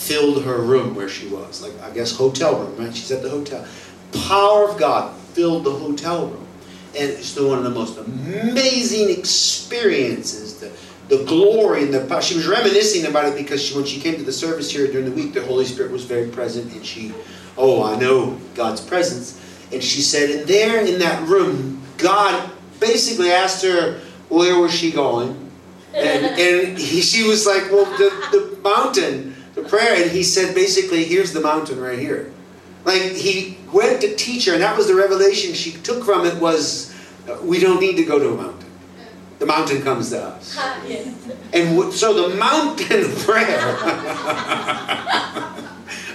[0.00, 2.94] filled her room where she was, like I guess hotel room, right?
[2.94, 3.66] She's at the hotel.
[4.26, 6.46] Power of God filled the hotel room.
[6.98, 10.72] And it's one of the most amazing experiences, the,
[11.14, 12.22] the glory and the power.
[12.22, 15.04] She was reminiscing about it because she, when she came to the service here during
[15.04, 17.12] the week, the Holy Spirit was very present and she,
[17.58, 19.38] oh, I know God's presence.
[19.70, 24.90] And she said, and there in that room, God basically asked her, where was she
[24.90, 25.36] going?
[25.94, 29.29] And, and he, she was like, well, the, the mountain
[29.62, 32.32] the prayer, and he said basically, here's the mountain right here.
[32.84, 36.40] Like he went to teach her, and that was the revelation she took from it
[36.40, 36.94] was,
[37.28, 38.70] uh, we don't need to go to a mountain.
[39.38, 40.58] The mountain comes to us.
[41.54, 43.58] And so the mountain of prayer.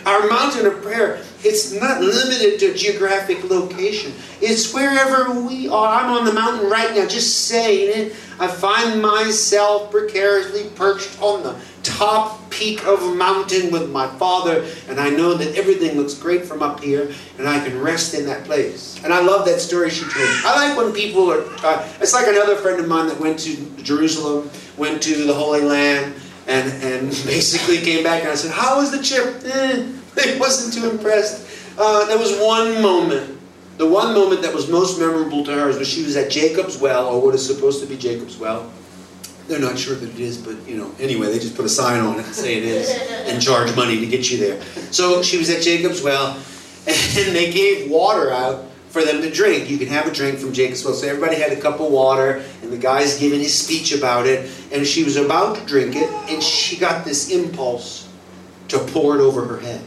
[0.05, 4.13] Our mountain of prayer, it's not limited to geographic location.
[4.39, 5.99] It's wherever we are.
[5.99, 8.15] I'm on the mountain right now, just saying it.
[8.39, 14.65] I find myself precariously perched on the top peak of a mountain with my father,
[14.89, 18.25] and I know that everything looks great from up here, and I can rest in
[18.25, 18.99] that place.
[19.03, 20.29] And I love that story she told.
[20.45, 21.43] I like when people are.
[21.63, 25.61] Uh, it's like another friend of mine that went to Jerusalem, went to the Holy
[25.61, 26.15] Land,
[26.47, 29.43] and and basically came back, and I said, "How was the trip?"
[30.17, 31.45] Eh, I wasn't too impressed.
[31.77, 33.37] Uh, there was one moment.
[33.77, 36.77] The one moment that was most memorable to her was when she was at Jacob's
[36.77, 38.71] Well, or what is supposed to be Jacob's Well
[39.47, 42.01] they're not sure that it is, but you know, anyway, they just put a sign
[42.01, 42.89] on it and say it is
[43.29, 44.61] and charge money to get you there.
[44.91, 46.31] So she was at Jacob's well,
[46.87, 49.69] and they gave water out for them to drink.
[49.69, 50.93] You can have a drink from Jacob's well.
[50.93, 54.49] So everybody had a cup of water, and the guy's giving his speech about it,
[54.71, 58.09] and she was about to drink it, and she got this impulse
[58.69, 59.81] to pour it over her head.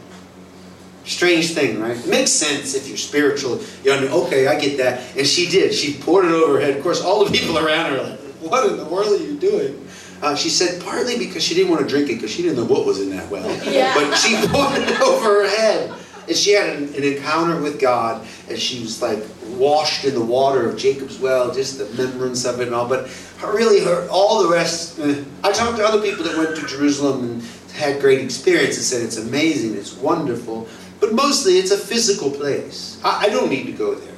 [1.05, 1.97] Strange thing, right?
[1.97, 3.59] It makes sense if you're spiritual.
[3.83, 5.17] You're okay, I get that.
[5.17, 5.73] And she did.
[5.73, 6.77] She poured it over her head.
[6.77, 9.85] Of course, all the people around her like, what in the world are you doing?
[10.21, 12.65] Uh, she said partly because she didn't want to drink it because she didn't know
[12.65, 13.47] what was in that well.
[13.71, 13.93] Yeah.
[13.93, 15.93] But she poured it over her head.
[16.27, 19.23] And she had an, an, encounter with God and she was like
[19.57, 22.87] washed in the water of Jacob's well, just the remembrance of it and all.
[22.87, 24.99] But her, really, her all the rest.
[24.99, 28.85] Uh, I talked to other people that went to Jerusalem and had great experience and
[28.85, 30.67] said it's amazing, it's wonderful.
[30.99, 32.99] But mostly it's a physical place.
[33.03, 34.13] I, I don't need to go there.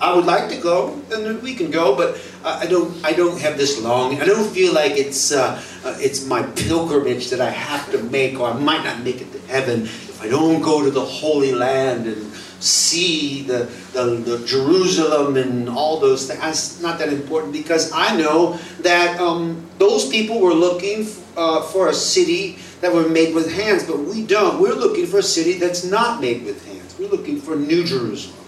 [0.00, 3.04] I would like to go, and we can go, but I don't.
[3.04, 4.18] I don't have this long.
[4.18, 8.40] I don't feel like it's uh, uh, it's my pilgrimage that I have to make,
[8.40, 11.52] or I might not make it to heaven if I don't go to the Holy
[11.52, 16.40] Land and see the the, the Jerusalem and all those things.
[16.44, 21.88] It's not that important because I know that um, those people were looking uh, for
[21.88, 24.62] a city that were made with hands, but we don't.
[24.62, 26.98] We're looking for a city that's not made with hands.
[26.98, 28.39] We're looking for New Jerusalem.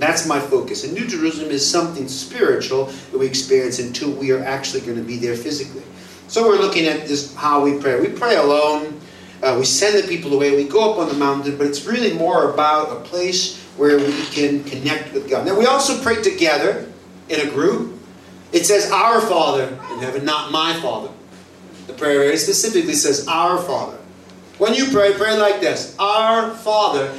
[0.00, 0.82] That's my focus.
[0.82, 5.04] And New Jerusalem is something spiritual that we experience until we are actually going to
[5.04, 5.82] be there physically.
[6.26, 8.00] So we're looking at this how we pray.
[8.00, 8.98] We pray alone.
[9.42, 10.56] Uh, we send the people away.
[10.56, 14.12] We go up on the mountain, but it's really more about a place where we
[14.26, 15.46] can connect with God.
[15.46, 16.86] Now we also pray together
[17.28, 17.98] in a group.
[18.52, 21.10] It says, "Our Father in heaven," not "My Father."
[21.86, 23.98] The prayer very specifically says, "Our Father."
[24.58, 27.12] When you pray, pray like this: "Our Father."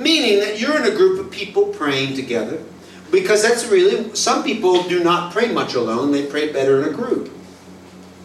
[0.00, 2.62] Meaning that you're in a group of people praying together.
[3.10, 6.92] Because that's really, some people do not pray much alone, they pray better in a
[6.92, 7.30] group.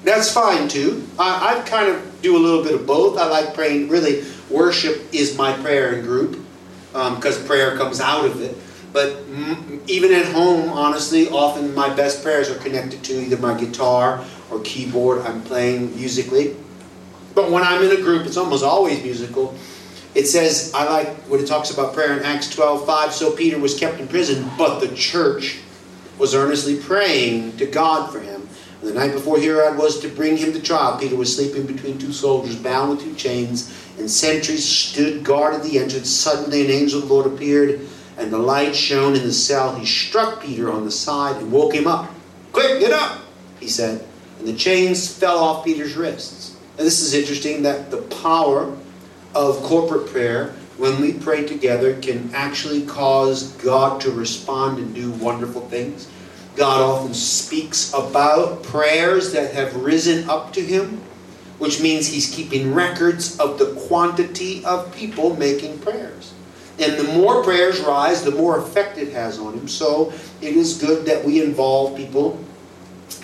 [0.04, 1.08] That's fine too.
[1.18, 3.18] I, I kind of do a little bit of both.
[3.18, 6.40] I like praying, really, worship is my prayer in group
[6.92, 8.56] because um, prayer comes out of it.
[8.94, 9.18] But
[9.88, 14.62] even at home, honestly, often my best prayers are connected to either my guitar or
[14.62, 16.56] keyboard I'm playing musically.
[17.34, 19.54] But when I'm in a group, it's almost always musical
[20.16, 23.14] it says, I like what it talks about prayer in Acts 12 5.
[23.14, 25.60] So Peter was kept in prison, but the church
[26.18, 28.48] was earnestly praying to God for him.
[28.80, 31.98] And the night before Herod was to bring him to trial, Peter was sleeping between
[31.98, 36.10] two soldiers, bound with two chains, and sentries stood guard at the entrance.
[36.10, 37.82] Suddenly, an angel of the Lord appeared,
[38.18, 39.76] and the light shone in the cell.
[39.76, 42.10] He struck Peter on the side and woke him up.
[42.54, 43.20] Quick, get up,
[43.60, 44.06] he said.
[44.40, 46.56] And the chains fell off Peter's wrists.
[46.78, 48.78] And this is interesting that the power
[49.36, 55.12] of corporate prayer, when we pray together, can actually cause God to respond and do
[55.12, 56.10] wonderful things.
[56.56, 61.02] God often speaks about prayers that have risen up to Him,
[61.60, 66.34] which means He's keeping records of the quantity of people making prayers.
[66.80, 69.68] And the more prayers rise, the more effect it has on Him.
[69.68, 72.40] So it is good that we involve people.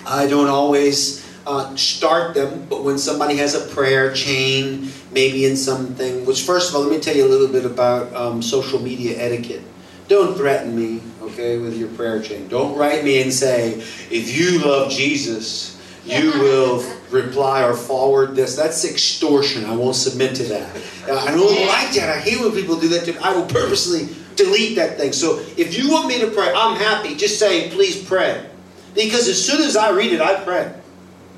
[0.05, 5.57] I don't always uh, start them, but when somebody has a prayer chain, maybe in
[5.57, 8.79] something, which first of all, let me tell you a little bit about um, social
[8.79, 9.63] media etiquette.
[10.07, 12.47] Don't threaten me, okay, with your prayer chain.
[12.47, 13.73] Don't write me and say,
[14.11, 18.55] if you love Jesus, you will reply or forward this.
[18.55, 19.65] That's extortion.
[19.65, 20.75] I won't submit to that.
[21.05, 22.09] I don't like that.
[22.09, 23.05] I hate when people do that.
[23.05, 23.19] To, me.
[23.19, 25.13] I will purposely delete that thing.
[25.13, 27.15] So if you want me to pray, I'm happy.
[27.15, 28.47] Just say, please pray.
[28.93, 30.73] Because as soon as I read it, I pray.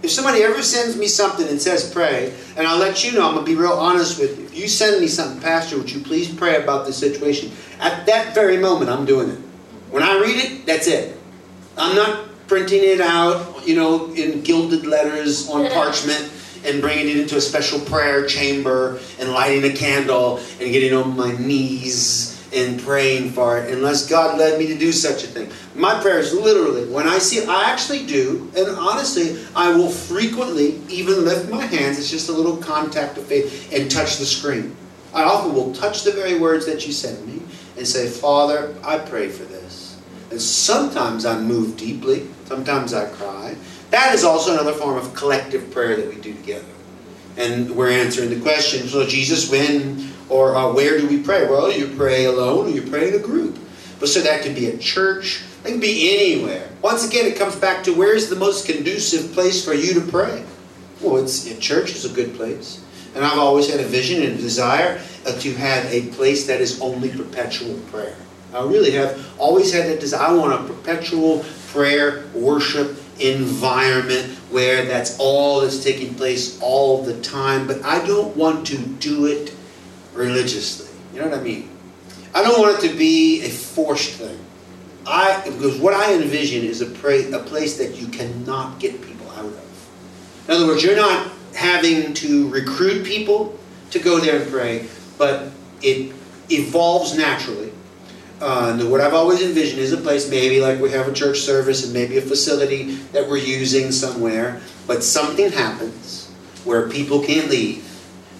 [0.04, 3.36] If somebody ever sends me something and says pray, and I'll let you know, I'm
[3.36, 4.46] going to be real honest with you.
[4.46, 7.54] If you send me something, Pastor, would you please pray about this situation?
[7.80, 9.40] At that very moment, I'm doing it.
[9.92, 11.18] When I read it, that's it.
[11.78, 16.30] I'm not printing it out, you know, in gilded letters on parchment
[16.66, 21.16] and bringing it into a special prayer chamber and lighting a candle and getting on
[21.16, 25.50] my knees and praying for it unless God led me to do such a thing.
[25.76, 31.26] My prayers, literally, when I see, I actually do, and honestly, I will frequently even
[31.26, 34.76] lift my hands, it's just a little contact of faith, and touch the screen.
[35.14, 37.42] I often will touch the very words that you send me
[37.78, 40.00] and say, Father, I pray for this.
[40.32, 43.56] And sometimes I move deeply, sometimes I cry.
[43.92, 46.66] That is also another form of collective prayer that we do together.
[47.38, 51.48] And we're answering the question, so Jesus, when or uh, where do we pray?
[51.48, 53.60] Well, you pray alone or you pray in a group.
[54.00, 56.70] But so that could be a church, it can be anywhere.
[56.82, 60.44] Once again, it comes back to where's the most conducive place for you to pray?
[61.02, 62.84] Well, it's at church is a good place.
[63.14, 66.60] And I've always had a vision and a desire uh, to have a place that
[66.60, 68.16] is only perpetual prayer.
[68.56, 70.30] I really have always had that desire.
[70.30, 77.20] I want a perpetual prayer, worship environment where that's all that's taking place all the
[77.22, 77.68] time.
[77.68, 79.54] But I don't want to do it
[80.14, 80.88] religiously.
[81.14, 81.70] You know what I mean?
[82.34, 84.40] I don't want it to be a forced thing.
[85.06, 89.30] I because what I envision is a, pray, a place that you cannot get people
[89.32, 89.90] out of.
[90.48, 93.60] In other words, you're not having to recruit people
[93.92, 94.88] to go there and pray,
[95.18, 95.52] but
[95.82, 96.14] it
[96.50, 97.72] evolves naturally.
[98.42, 101.40] Uh, and what I've always envisioned is a place, maybe like we have a church
[101.40, 106.30] service and maybe a facility that we're using somewhere, but something happens
[106.66, 107.88] where people can't leave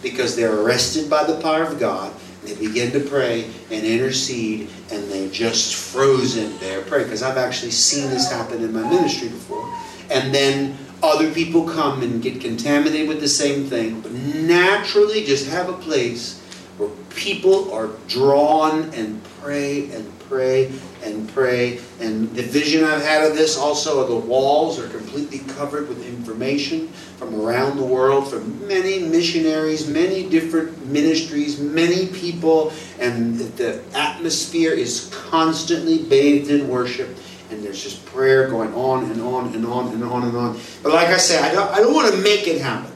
[0.04, 2.14] because they're arrested by the power of God.
[2.44, 7.04] They begin to pray and intercede, and they just frozen there pray.
[7.04, 9.74] Because I've actually seen this happen in my ministry before.
[10.12, 15.48] And then other people come and get contaminated with the same thing, but naturally just
[15.50, 16.42] have a place
[16.78, 20.72] where people are drawn and pray and pray
[21.04, 21.80] and pray.
[22.00, 26.92] And the vision I've had of this also the walls are completely covered with information
[27.24, 34.74] from around the world, from many missionaries, many different ministries, many people, and the atmosphere
[34.74, 37.18] is constantly bathed in worship
[37.50, 40.60] and there's just prayer going on and on and on and on and on.
[40.82, 42.92] But like I say, I don't, I don't want to make it happen.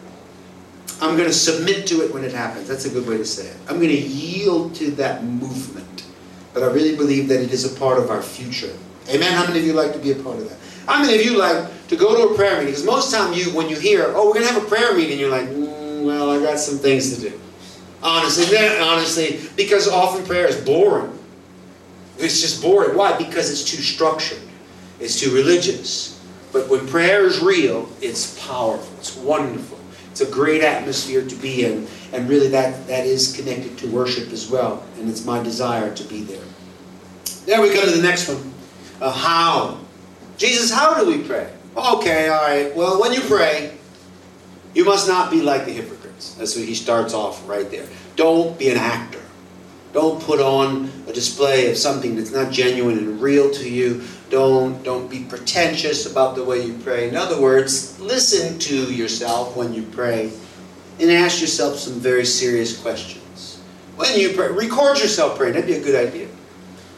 [1.00, 2.68] I'm going to submit to it when it happens.
[2.68, 3.58] That's a good way to say it.
[3.70, 6.06] I'm going to yield to that movement.
[6.54, 8.76] But I really believe that it is a part of our future.
[9.10, 9.32] Amen?
[9.32, 10.58] How many of you like to be a part of that?
[10.88, 12.68] How many of you like to go to a prayer meeting?
[12.68, 15.20] Because most time you, when you hear, oh, we're going to have a prayer meeting,
[15.20, 17.40] you're like, mm, well, I got some things to do.
[18.02, 21.12] Honestly, honestly, because often prayer is boring.
[22.18, 22.96] It's just boring.
[22.96, 23.18] Why?
[23.18, 24.42] Because it's too structured.
[25.00, 26.18] It's too religious.
[26.54, 28.98] But when prayer is real, it's powerful.
[28.98, 29.78] It's wonderful.
[30.12, 31.88] It's a great atmosphere to be in.
[32.14, 34.84] And really that, that is connected to worship as well.
[34.98, 36.44] And it's my desire to be there.
[37.46, 38.54] There we go to the next one.
[39.02, 39.80] Uh, how?
[40.38, 41.52] Jesus, how do we pray?
[41.76, 42.76] Okay, all right.
[42.76, 43.76] Well, when you pray,
[44.74, 46.36] you must not be like the hypocrites.
[46.36, 47.88] That's what he starts off right there.
[48.16, 49.22] Don't be an actor.
[49.94, 54.04] Don't put on a display of something that's not genuine and real to you.
[54.30, 57.08] Don't, don't be pretentious about the way you pray.
[57.08, 60.32] In other words, listen to yourself when you pray
[61.00, 63.60] and ask yourself some very serious questions.
[63.96, 65.54] When you pray, record yourself praying.
[65.54, 66.27] That'd be a good idea.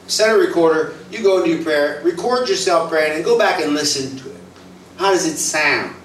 [0.10, 3.76] Set a recorder, you go into your prayer, record yourself praying, and go back and
[3.76, 4.42] listen to it.
[4.98, 5.96] How does it sound?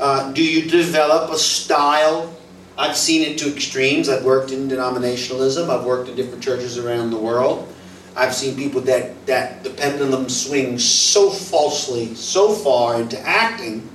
[0.00, 2.36] Uh, do you develop a style?
[2.76, 4.08] I've seen it to extremes.
[4.08, 7.72] I've worked in denominationalism, I've worked in different churches around the world.
[8.16, 13.88] I've seen people that, that the pendulum swings so falsely, so far into acting,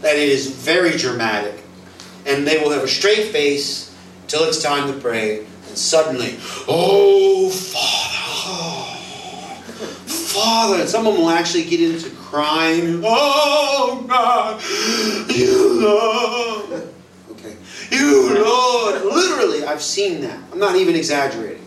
[0.00, 1.62] that it is very dramatic.
[2.26, 3.96] And they will have a straight face
[4.26, 5.46] till it's time to pray,
[5.76, 6.36] suddenly,
[6.68, 9.00] oh, Father,
[10.06, 10.80] Father.
[10.80, 14.62] And some of them will actually get into crying, oh, God,
[15.34, 16.88] you Lord.
[17.32, 17.56] Okay,
[17.90, 19.04] you Lord.
[19.04, 20.38] Literally, I've seen that.
[20.52, 21.66] I'm not even exaggerating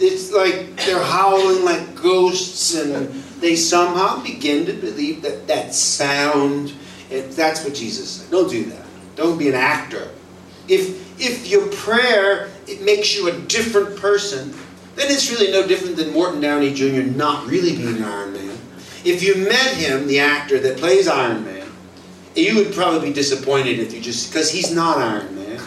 [0.00, 3.08] it's like they're howling like ghosts and
[3.40, 6.72] they somehow begin to believe that that sound
[7.10, 8.84] it, that's what jesus said don't do that
[9.16, 10.08] don't be an actor
[10.68, 14.50] if if your prayer it makes you a different person
[14.96, 18.58] then it's really no different than morton downey jr not really being iron man
[19.04, 21.66] if you met him the actor that plays iron man
[22.34, 25.60] you would probably be disappointed if you just because he's not iron man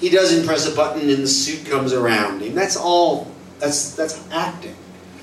[0.00, 4.26] he doesn't press a button and the suit comes around him that's all that's that's
[4.30, 4.76] acting.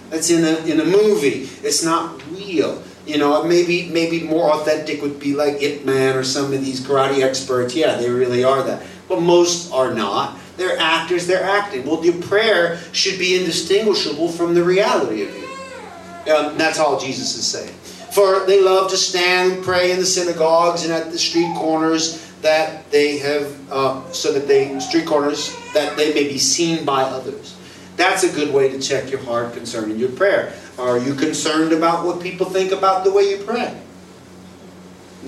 [0.09, 1.49] That's in a in a movie.
[1.63, 2.81] It's not real.
[3.05, 6.81] You know, maybe maybe more authentic would be like Ip Man or some of these
[6.81, 7.75] karate experts.
[7.75, 8.83] Yeah, they really are that.
[9.07, 10.38] But most are not.
[10.58, 11.28] They're actors.
[11.28, 11.86] They're acting.
[11.86, 16.34] Well, your prayer should be indistinguishable from the reality of you.
[16.34, 17.74] Um, that's all Jesus is saying.
[18.12, 22.32] For they love to stand and pray in the synagogues and at the street corners
[22.41, 27.01] that they have, uh, so that they street corners that they may be seen by
[27.01, 27.58] others.
[27.97, 30.53] That's a good way to check your heart concerning your prayer.
[30.78, 33.78] Are you concerned about what people think about the way you pray?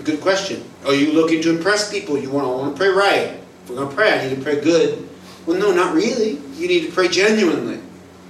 [0.03, 0.63] Good question.
[0.85, 2.17] Are you looking to impress people?
[2.17, 3.39] You want, to pray right.
[3.63, 5.06] If we're going to pray, I need to pray good.
[5.47, 6.39] Well, no, not really.
[6.55, 7.79] You need to pray genuinely.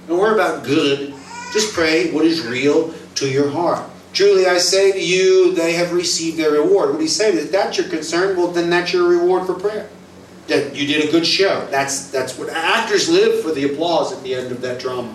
[0.06, 1.12] Don't worry about good.
[1.52, 3.84] Just pray what is real to your heart.
[4.12, 6.92] Truly I say to you, they have received their reward.
[6.92, 9.88] What he's saying is, that that's your concern, well, then that's your reward for prayer.
[10.46, 11.66] That you did a good show.
[11.70, 15.14] That's, that's what actors live for the applause at the end of that drama.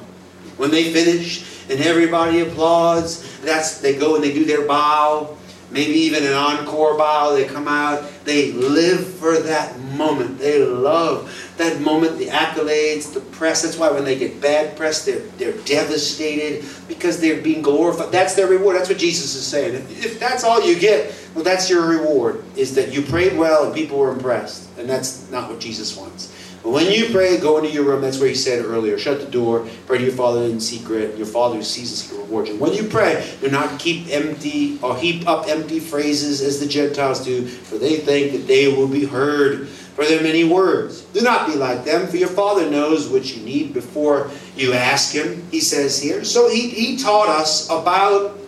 [0.57, 5.37] When they finish and everybody applauds, that's they go and they do their bow
[5.73, 7.33] maybe even an encore bow.
[7.33, 10.39] They come out, they live for that moment.
[10.39, 13.61] They love that moment, the accolades, the press.
[13.61, 18.11] That's why when they get bad press, they're, they're devastated because they're being glorified.
[18.11, 18.75] That's their reward.
[18.75, 19.75] That's what Jesus is saying.
[19.75, 23.65] If, if that's all you get, well, that's your reward, is that you prayed well
[23.65, 24.69] and people were impressed.
[24.77, 26.31] And that's not what Jesus wants.
[26.63, 28.01] When you pray, go into your room.
[28.01, 28.97] That's where he said earlier.
[28.97, 29.67] Shut the door.
[29.85, 31.17] Pray to your Father in secret.
[31.17, 32.57] Your Father who sees in secret reward you.
[32.57, 37.23] When you pray, do not keep empty or heap up empty phrases as the Gentiles
[37.23, 41.01] do, for they think that they will be heard for their many words.
[41.01, 45.13] Do not be like them, for your Father knows what you need before you ask
[45.13, 46.23] Him, he says here.
[46.23, 48.39] So he, he taught us about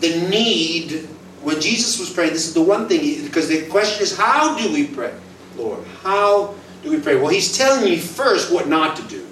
[0.00, 1.08] the need
[1.42, 2.32] when Jesus was praying.
[2.32, 5.14] This is the one thing, because the question is, how do we pray,
[5.56, 5.84] Lord?
[6.02, 6.54] How
[6.86, 7.16] do we pray?
[7.16, 9.26] Well, he's telling you first what not to do.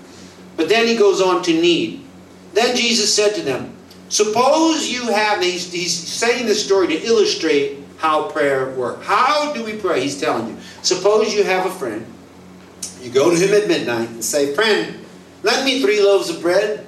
[0.57, 2.05] But then he goes on to need.
[2.53, 3.75] Then Jesus said to them,
[4.09, 9.07] Suppose you have, he's, he's saying this story to illustrate how prayer works.
[9.07, 10.01] How do we pray?
[10.01, 10.57] He's telling you.
[10.83, 12.05] Suppose you have a friend.
[13.01, 14.99] You go to him at midnight and say, Friend,
[15.43, 16.87] lend me three loaves of bread.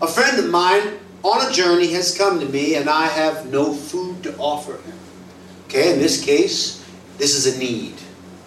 [0.00, 3.74] A friend of mine on a journey has come to me and I have no
[3.74, 4.98] food to offer him.
[5.66, 6.84] Okay, in this case,
[7.18, 7.94] this is a need.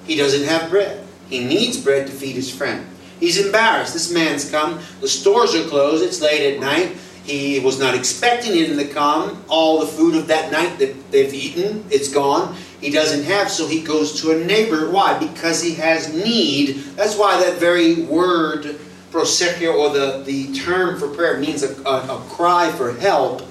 [0.06, 1.03] He doesn't have bread.
[1.30, 2.86] He needs bread to feed his friend.
[3.20, 3.94] He's embarrassed.
[3.94, 4.80] This man's come.
[5.02, 6.04] The stores are closed.
[6.04, 6.98] It's late at night.
[7.24, 9.44] He was not expecting him to come.
[9.48, 12.56] All the food of that night that they've eaten, it's gone.
[12.82, 14.92] He doesn't have, so he goes to a neighbor.
[14.92, 15.18] Why?
[15.18, 16.76] Because he has need.
[16.98, 18.78] That's why that very word,
[19.12, 23.44] proseucho, or the, the term for prayer, means a, a, a cry for help.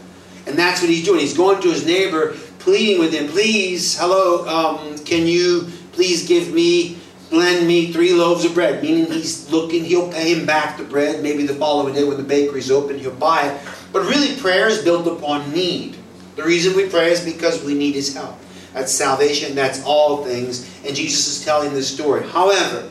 [0.47, 1.21] And that's what he's doing.
[1.21, 6.53] He's going to his neighbor, pleading with him, please, hello, um, can you please give
[6.53, 6.99] me
[7.33, 11.23] lend me three loaves of bread, meaning he's looking, he'll pay him back the bread.
[11.23, 13.61] Maybe the following day when the bakery's open, he'll buy it.
[13.93, 15.97] But really, prayer is built upon need.
[16.37, 18.39] The reason we pray is because we need his help.
[18.73, 20.69] That's salvation, that's all things.
[20.87, 22.27] And Jesus is telling this story.
[22.27, 22.89] However,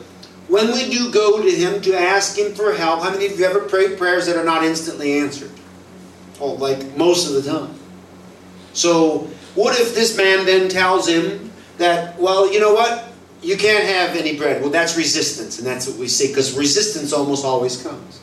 [0.48, 3.44] when we do go to him to ask him for help, how many of you
[3.44, 5.50] ever prayed prayers that are not instantly answered?
[6.40, 7.74] Oh, like most of the time.
[8.74, 13.11] So, what if this man then tells him that, well, you know what?
[13.42, 14.62] You can't have any bread.
[14.62, 18.20] Well, that's resistance, and that's what we see, because resistance almost always comes.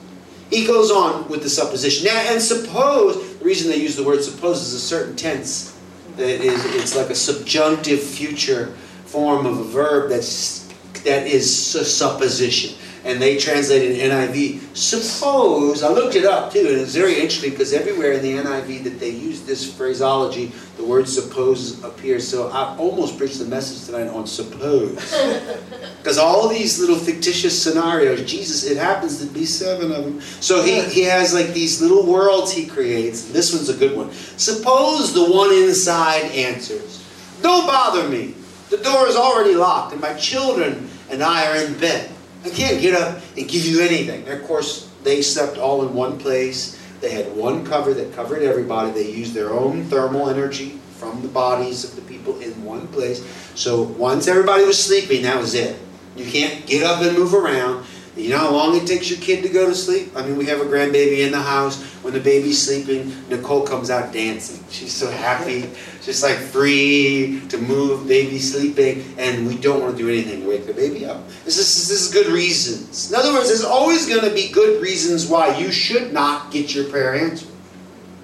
[0.49, 2.05] He goes on with the supposition.
[2.05, 5.77] Now, and suppose, the reason they use the word suppose is a certain tense.
[6.15, 8.67] That is, it's like a subjunctive future
[9.05, 10.67] form of a verb that's,
[11.03, 14.75] that is supposition and they translated NIV.
[14.75, 18.83] Suppose, I looked it up too, and it's very interesting because everywhere in the NIV
[18.83, 22.27] that they use this phraseology, the word suppose appears.
[22.27, 25.15] So I almost preached the message tonight on suppose.
[25.99, 30.21] Because all these little fictitious scenarios, Jesus, it happens to be seven of them.
[30.21, 33.25] So he, he has like these little worlds he creates.
[33.25, 34.09] This one's a good one.
[34.37, 37.05] Suppose the one inside answers,
[37.41, 38.33] Don't bother me.
[38.69, 42.09] The door is already locked, and my children and I are in bed.
[42.43, 44.27] I can't get up and give you anything.
[44.27, 46.79] And of course, they slept all in one place.
[47.01, 48.91] They had one cover that covered everybody.
[48.91, 53.25] They used their own thermal energy from the bodies of the people in one place.
[53.55, 55.79] So once everybody was sleeping, that was it.
[56.15, 57.85] You can't get up and move around.
[58.17, 60.11] You know how long it takes your kid to go to sleep?
[60.13, 61.81] I mean, we have a grandbaby in the house.
[62.03, 64.61] When the baby's sleeping, Nicole comes out dancing.
[64.69, 65.69] She's so happy,
[66.09, 70.49] just like free to move, baby sleeping, and we don't want to do anything to
[70.49, 71.27] wake the baby up.
[71.45, 73.11] This is, this is good reasons.
[73.11, 76.73] In other words, there's always going to be good reasons why you should not get
[76.73, 77.51] your prayer answered.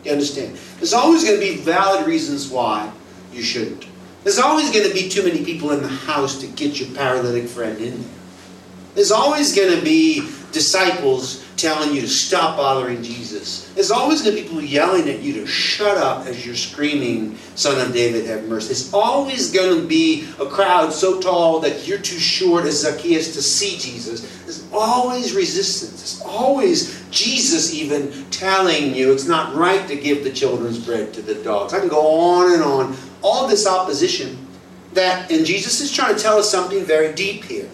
[0.04, 0.58] You understand?
[0.78, 2.92] There's always going to be valid reasons why
[3.32, 3.86] you shouldn't.
[4.24, 7.48] There's always going to be too many people in the house to get your paralytic
[7.48, 8.12] friend in there.
[8.96, 13.70] There's always going to be disciples telling you to stop bothering Jesus.
[13.74, 17.38] There's always going to be people yelling at you to shut up as you're screaming,
[17.56, 18.68] Son of David, have mercy.
[18.68, 23.34] There's always going to be a crowd so tall that you're too short as Zacchaeus
[23.34, 24.22] to see Jesus.
[24.44, 26.20] There's always resistance.
[26.20, 31.22] There's always Jesus even telling you it's not right to give the children's bread to
[31.22, 31.74] the dogs.
[31.74, 32.98] I can go on and on.
[33.22, 34.46] All this opposition
[34.94, 37.70] that, and Jesus is trying to tell us something very deep here.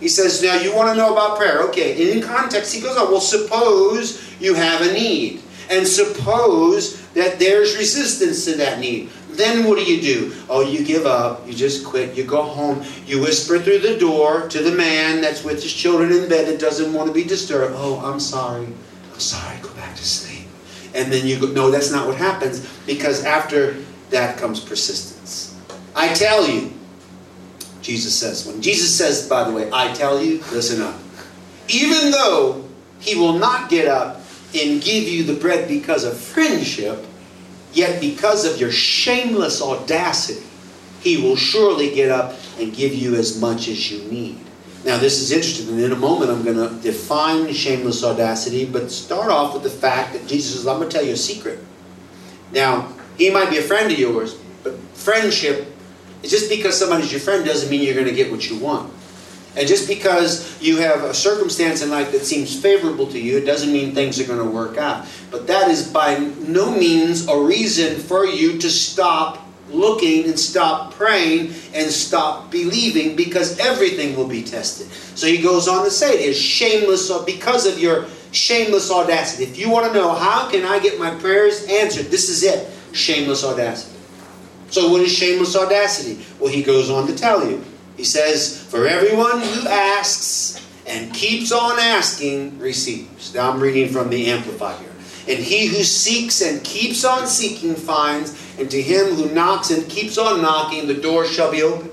[0.00, 1.60] He says, Now you want to know about prayer.
[1.68, 2.12] Okay.
[2.12, 5.42] In context, he goes on, Well, suppose you have a need.
[5.68, 9.10] And suppose that there's resistance to that need.
[9.30, 10.34] then what do you do?
[10.48, 11.46] Oh, you give up.
[11.46, 12.16] You just quit.
[12.16, 12.82] You go home.
[13.06, 16.58] You whisper through the door to the man that's with his children in bed that
[16.58, 17.74] doesn't want to be disturbed.
[17.76, 18.66] Oh, I'm sorry.
[19.12, 19.58] I'm sorry.
[19.62, 20.48] Go back to sleep.
[20.94, 23.76] And then you go, no, that's not what happens because after
[24.10, 25.56] that comes persistence.
[25.94, 26.72] I tell you,
[27.82, 28.46] Jesus says.
[28.46, 30.96] When Jesus says, by the way, I tell you, listen up.
[31.68, 32.64] Even though
[32.98, 34.22] he will not get up
[34.54, 37.06] and give you the bread because of friendship,
[37.72, 40.46] Yet because of your shameless audacity,
[41.00, 44.38] he will surely get up and give you as much as you need.
[44.84, 48.90] Now, this is interesting, and in a moment I'm going to define shameless audacity, but
[48.90, 51.58] start off with the fact that Jesus says, I'm going to tell you a secret.
[52.52, 55.72] Now, he might be a friend of yours, but friendship,
[56.22, 58.92] just because somebody's your friend doesn't mean you're going to get what you want.
[59.56, 63.44] And just because you have a circumstance in life that seems favorable to you, it
[63.44, 65.06] doesn't mean things are going to work out.
[65.30, 70.94] But that is by no means a reason for you to stop looking and stop
[70.94, 74.90] praying and stop believing because everything will be tested.
[75.16, 79.44] So he goes on to say it is shameless because of your shameless audacity.
[79.44, 82.68] If you want to know how can I get my prayers answered, this is it.
[82.92, 83.99] Shameless audacity.
[84.70, 86.24] So what is shameless audacity?
[86.38, 87.64] Well, he goes on to tell you.
[87.96, 93.34] He says, For everyone who asks and keeps on asking receives.
[93.34, 94.90] Now I'm reading from the Amplified here.
[95.28, 99.88] And he who seeks and keeps on seeking finds, and to him who knocks and
[99.88, 101.90] keeps on knocking, the door shall be open.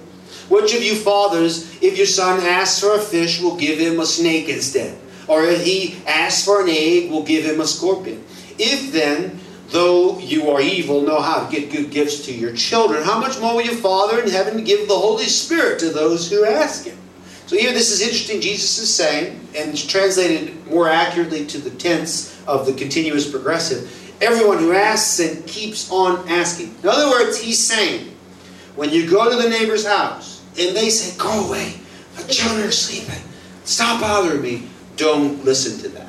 [0.49, 4.05] Which of you fathers, if your son asks for a fish, will give him a
[4.05, 4.97] snake instead?
[5.27, 8.23] Or if he asks for an egg, will give him a scorpion?
[8.57, 9.39] If then
[9.69, 13.39] though you are evil, know how to get good gifts to your children, how much
[13.39, 16.97] more will your Father in heaven give the Holy Spirit to those who ask Him?
[17.47, 18.41] So here this is interesting.
[18.41, 23.89] Jesus is saying, and it's translated more accurately to the tense of the continuous progressive,
[24.21, 26.75] everyone who asks and keeps on asking.
[26.83, 28.13] In other words, he's saying,
[28.75, 31.73] when you go to the neighbor's house and they say, go away,
[32.15, 33.21] my children are sleeping,
[33.63, 36.07] stop bothering me, don't listen to that.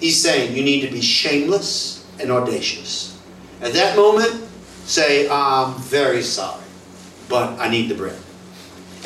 [0.00, 3.20] He's saying you need to be shameless and audacious.
[3.60, 4.44] At that moment,
[4.84, 6.64] say, I'm very sorry,
[7.28, 8.18] but I need the bread.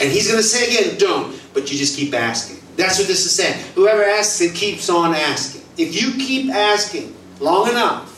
[0.01, 2.59] And he's going to say again, don't, but you just keep asking.
[2.77, 3.63] That's what this is saying.
[3.75, 5.63] Whoever asks, it keeps on asking.
[5.77, 8.15] If you keep asking long enough,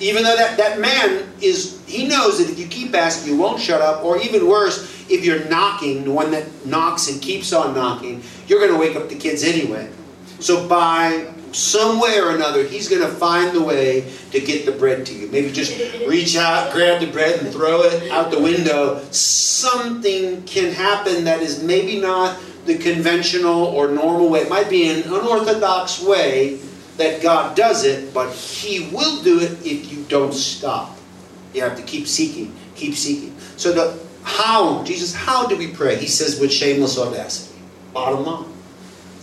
[0.00, 3.60] even though that, that man is, he knows that if you keep asking, you won't
[3.60, 7.74] shut up, or even worse, if you're knocking, the one that knocks and keeps on
[7.74, 9.90] knocking, you're going to wake up the kids anyway.
[10.38, 14.72] So by some way or another, he's going to find the way to get the
[14.72, 15.28] bread to you.
[15.28, 19.02] Maybe just reach out, grab the bread, and throw it out the window.
[19.10, 24.40] Something can happen that is maybe not the conventional or normal way.
[24.40, 26.60] It might be an unorthodox way
[26.96, 30.96] that God does it, but He will do it if you don't stop.
[31.54, 33.36] You have to keep seeking, keep seeking.
[33.56, 35.96] So the how, Jesus, how do we pray?
[35.96, 37.58] He says with shameless audacity.
[37.92, 38.59] Bottom line.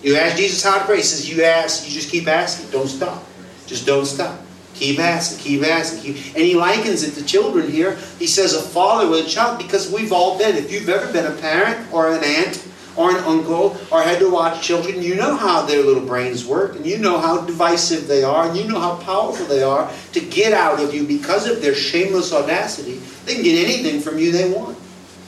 [0.04, 0.98] You ask Jesus how to pray.
[0.98, 2.70] He says, You ask, you just keep asking.
[2.72, 3.24] Don't stop.
[3.66, 4.40] Just don't stop.
[4.76, 6.02] Keep asking, keep asking.
[6.02, 7.96] Keep, and he likens it to children here.
[8.20, 10.56] He says, A father with a child, because we've all been.
[10.56, 12.64] If you've ever been a parent or an aunt
[12.96, 16.76] or an uncle or had to watch children, you know how their little brains work,
[16.76, 20.20] and you know how divisive they are, and you know how powerful they are to
[20.20, 23.02] get out of you because of their shameless audacity.
[23.26, 24.78] They can get anything from you they want.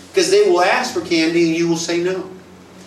[0.09, 2.30] Because they will ask for candy and you will say no.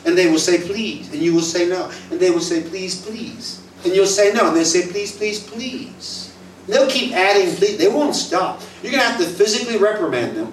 [0.05, 1.13] And they will say, please.
[1.13, 1.91] And you will say no.
[2.11, 3.63] And they will say, please, please.
[3.85, 4.49] And you'll say no.
[4.49, 6.35] And they'll say, please, please, please.
[6.67, 7.79] And they'll keep adding please.
[7.79, 8.63] They won't stop.
[8.83, 10.53] You're going to have to physically reprimand them,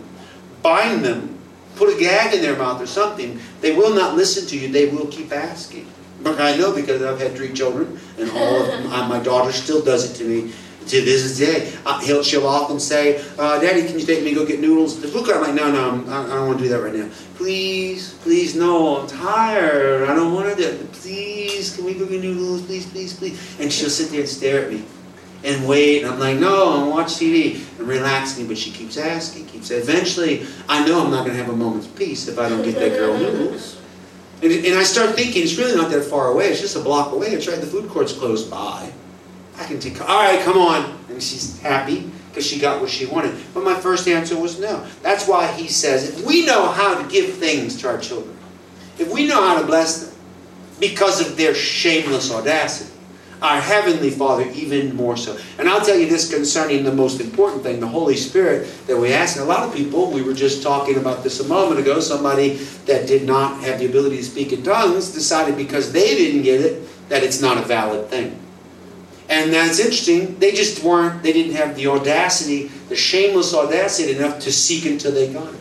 [0.62, 1.38] bind them,
[1.76, 3.40] put a gag in their mouth or something.
[3.62, 4.72] They will not listen to you.
[4.72, 5.88] They will keep asking.
[6.22, 9.82] But I know because I've had three children, and all of them, my daughter still
[9.82, 10.54] does it to me
[10.90, 11.74] to this day.
[11.86, 15.00] Uh, he'll, she'll often say, uh, Daddy, can you take me go get noodles?
[15.00, 17.10] The food I'm like, no, no, I, I don't want to do that right now.
[17.36, 20.10] Please, please, no, I'm tired.
[20.10, 20.92] I don't want to do it.
[20.94, 22.64] Please, can we go get noodles?
[22.64, 23.60] Please, please, please.
[23.60, 24.84] And she'll sit there and stare at me
[25.44, 26.04] and wait.
[26.04, 27.64] And I'm like, no, I'm watch TV.
[27.80, 31.44] I'm relaxing, but she keeps asking, keeps saying, Eventually, I know I'm not going to
[31.44, 33.80] have a moment's peace if I don't get that girl noodles.
[34.42, 36.48] And, and I start thinking, it's really not that far away.
[36.48, 37.28] It's just a block away.
[37.28, 38.92] It's right, the food court's close by.
[39.60, 40.98] I can take, all right, come on.
[41.10, 43.36] And she's happy because she got what she wanted.
[43.54, 44.86] But my first answer was no.
[45.02, 48.36] That's why he says, if we know how to give things to our children,
[48.98, 50.18] if we know how to bless them
[50.80, 52.90] because of their shameless audacity,
[53.42, 55.38] our Heavenly Father even more so.
[55.58, 59.14] And I'll tell you this concerning the most important thing, the Holy Spirit that we
[59.14, 59.38] ask.
[59.38, 62.56] And a lot of people, we were just talking about this a moment ago, somebody
[62.86, 66.62] that did not have the ability to speak in tongues decided because they didn't get
[66.62, 68.38] it that it's not a valid thing.
[69.30, 70.40] And that's interesting.
[70.40, 75.12] They just weren't, they didn't have the audacity, the shameless audacity enough to seek until
[75.12, 75.60] they got it.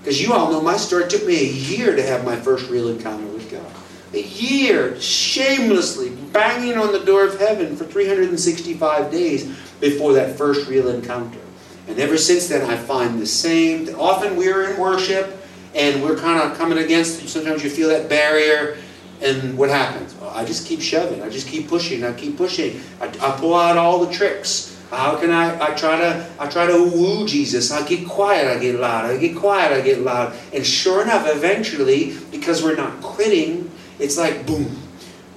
[0.00, 1.04] Because you all know my story.
[1.04, 3.66] It took me a year to have my first real encounter with God.
[4.12, 9.44] A year, shamelessly banging on the door of heaven for 365 days
[9.80, 11.40] before that first real encounter.
[11.88, 13.88] And ever since then, I find the same.
[13.98, 15.44] Often we're in worship
[15.74, 18.78] and we're kind of coming against, sometimes you feel that barrier.
[19.20, 20.14] And what happens?
[20.14, 21.22] Well, I just keep shoving.
[21.22, 22.04] I just keep pushing.
[22.04, 22.80] I keep pushing.
[23.00, 24.76] I, I pull out all the tricks.
[24.90, 25.72] How can I?
[25.72, 26.28] I try to.
[26.38, 27.72] I try to woo Jesus.
[27.72, 28.46] I get quiet.
[28.46, 29.06] I get loud.
[29.06, 29.72] I get quiet.
[29.72, 30.36] I get loud.
[30.52, 34.76] And sure enough, eventually, because we're not quitting, it's like boom,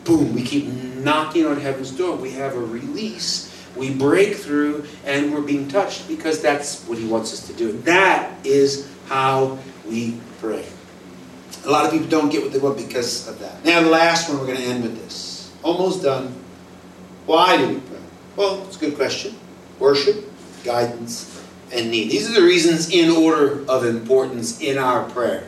[0.04, 0.36] boom.
[0.36, 2.16] We keep knocking on heaven's door.
[2.16, 3.48] We have a release.
[3.76, 7.72] We break through, and we're being touched because that's what He wants us to do.
[7.84, 9.58] That is how
[9.88, 10.66] we pray.
[11.66, 13.64] A lot of people don't get what they want because of that.
[13.66, 15.52] Now, the last one, we're going to end with this.
[15.62, 16.34] Almost done.
[17.26, 18.00] Why do we pray?
[18.36, 19.36] Well, it's a good question.
[19.78, 20.26] Worship,
[20.64, 21.44] guidance,
[21.74, 22.10] and need.
[22.10, 25.48] These are the reasons in order of importance in our prayer.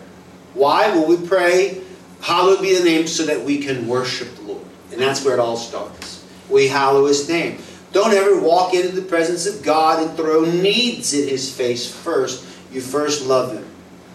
[0.53, 1.81] Why will we pray?
[2.21, 4.65] Hallowed be the name so that we can worship the Lord.
[4.91, 6.23] And that's where it all starts.
[6.49, 7.59] We hallow His name.
[7.93, 12.45] Don't ever walk into the presence of God and throw needs in His face first.
[12.71, 13.65] You first love Him.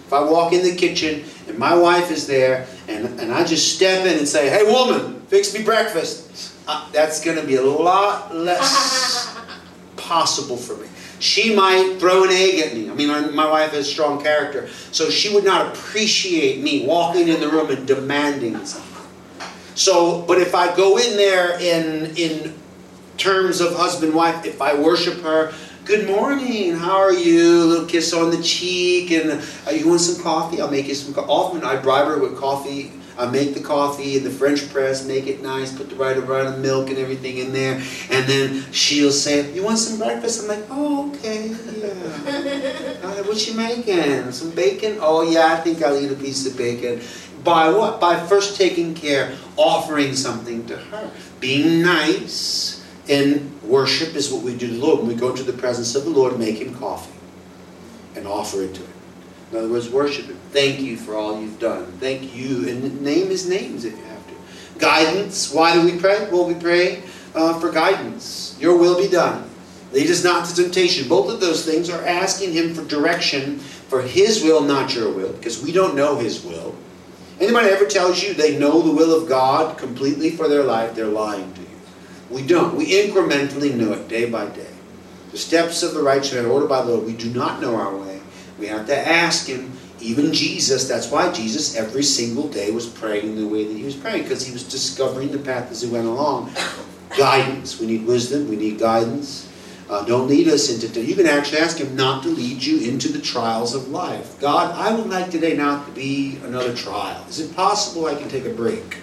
[0.06, 3.74] If I walk in the kitchen and my wife is there and, and I just
[3.74, 7.62] step in and say, hey woman, fix me breakfast, uh, that's going to be a
[7.62, 9.36] lot less
[9.96, 10.86] possible for me.
[11.18, 12.88] She might throw an egg at me.
[12.88, 17.40] I mean, my wife has strong character, so she would not appreciate me walking in
[17.40, 18.92] the room and demanding something.
[19.74, 22.54] So, but if I go in there in in
[23.16, 25.52] terms of husband wife, if I worship her,
[25.86, 26.74] Good morning.
[26.74, 27.62] How are you?
[27.62, 30.60] A little kiss on the cheek, and uh, you want some coffee?
[30.60, 31.14] I'll make you some.
[31.14, 31.28] coffee.
[31.30, 32.90] Often I bribe her with coffee.
[33.16, 36.48] I make the coffee in the French press, make it nice, put the right amount
[36.48, 37.80] of milk and everything in there,
[38.10, 43.46] and then she'll say, "You want some breakfast?" I'm like, "Oh, okay, yeah." uh, what
[43.46, 44.32] you making?
[44.32, 44.98] Some bacon?
[45.00, 47.00] Oh, yeah, I think I'll eat a piece of bacon.
[47.44, 48.00] By what?
[48.00, 52.75] By first taking care, offering something to her, being nice
[53.08, 54.98] and worship is what we do to the Lord.
[55.00, 57.12] When we go into the presence of the Lord, make Him coffee
[58.14, 58.92] and offer it to Him.
[59.52, 60.38] In other words, worship Him.
[60.50, 61.86] Thank you for all you've done.
[62.00, 62.68] Thank you.
[62.68, 64.78] And name His names if you have to.
[64.78, 65.52] Guidance.
[65.52, 66.28] Why do we pray?
[66.30, 67.02] Well, we pray
[67.34, 68.56] uh, for guidance.
[68.60, 69.48] Your will be done.
[69.92, 71.08] Lead us not to temptation.
[71.08, 75.32] Both of those things are asking Him for direction for His will, not your will,
[75.32, 76.74] because we don't know His will.
[77.38, 81.06] Anybody ever tells you they know the will of God completely for their life, they're
[81.06, 81.66] lying to you.
[82.30, 82.74] We don't.
[82.74, 84.70] We incrementally know it day by day.
[85.30, 87.06] The steps of the righteous are ordered by the Lord.
[87.06, 88.20] We do not know our way.
[88.58, 89.72] We have to ask Him.
[90.00, 93.96] Even Jesus, that's why Jesus every single day was praying the way that he was
[93.96, 96.52] praying, because he was discovering the path as he went along.
[97.16, 97.80] Guidance.
[97.80, 98.48] We need wisdom.
[98.48, 99.50] We need guidance.
[99.88, 101.00] Uh, don't lead us into.
[101.00, 104.38] You can actually ask Him not to lead you into the trials of life.
[104.40, 107.24] God, I would like today not to be another trial.
[107.28, 108.98] Is it possible I can take a break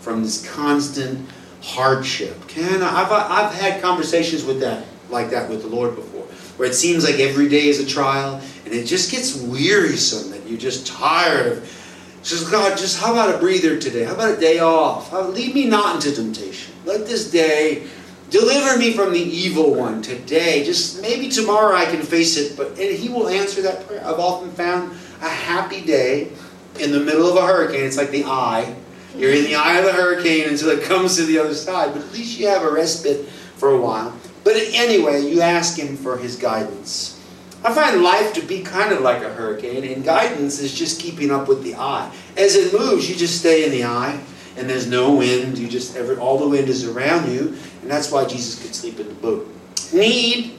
[0.00, 1.28] from this constant
[1.62, 2.48] hardship.
[2.48, 6.22] Can I, I've, I've had conversations with that like that with the Lord before,
[6.56, 10.46] where it seems like every day is a trial, and it just gets wearisome that
[10.48, 11.78] you're just tired of.
[12.22, 14.04] Says God, just how about a breather today?
[14.04, 15.10] How about a day off?
[15.10, 16.72] How, lead me not into temptation.
[16.84, 17.86] Let this day
[18.30, 20.64] deliver me from the evil one today.
[20.64, 24.04] Just maybe tomorrow I can face it, but and He will answer that prayer.
[24.04, 26.30] I've often found a happy day
[26.78, 27.84] in the middle of a hurricane.
[27.84, 28.74] It's like the eye
[29.16, 32.02] you're in the eye of the hurricane until it comes to the other side, but
[32.02, 34.14] at least you have a respite for a while.
[34.44, 37.18] But anyway, you ask Him for His guidance.
[37.64, 41.30] I find life to be kind of like a hurricane, and guidance is just keeping
[41.30, 42.12] up with the eye.
[42.36, 44.20] As it moves, you just stay in the eye,
[44.56, 45.58] and there's no wind.
[45.58, 48.98] You just ever, all the wind is around you, and that's why Jesus could sleep
[48.98, 49.48] in the boat.
[49.92, 50.58] Need,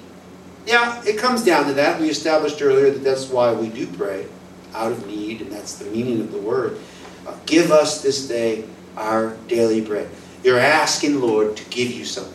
[0.65, 1.99] yeah, it comes down to that.
[1.99, 4.27] We established earlier that that's why we do pray
[4.73, 6.79] out of need, and that's the meaning of the word.
[7.45, 8.65] Give us this day
[8.97, 10.09] our daily bread.
[10.43, 12.33] You're asking, Lord, to give you something.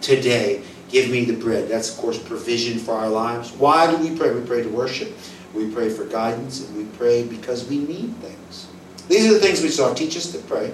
[0.00, 1.68] Today, give me the bread.
[1.68, 3.52] That's, of course, provision for our lives.
[3.52, 4.32] Why do we pray?
[4.32, 5.12] We pray to worship,
[5.54, 8.66] we pray for guidance, and we pray because we need things.
[9.08, 9.94] These are the things we saw.
[9.94, 10.72] Teach us to pray.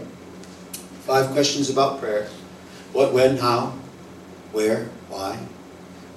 [1.03, 2.29] Five questions about prayer
[2.93, 3.75] what, when, how,
[4.53, 5.39] where, why.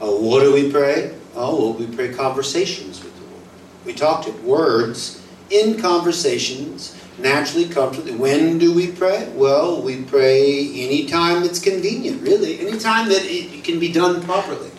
[0.01, 1.15] Uh, what do we pray?
[1.35, 3.43] Oh, well, we pray conversations with the Lord.
[3.85, 4.43] We talked it.
[4.43, 9.31] Words in conversations naturally the, when do we pray?
[9.35, 12.59] Well, we pray anytime it's convenient, really.
[12.59, 14.71] Anytime that it can be done properly.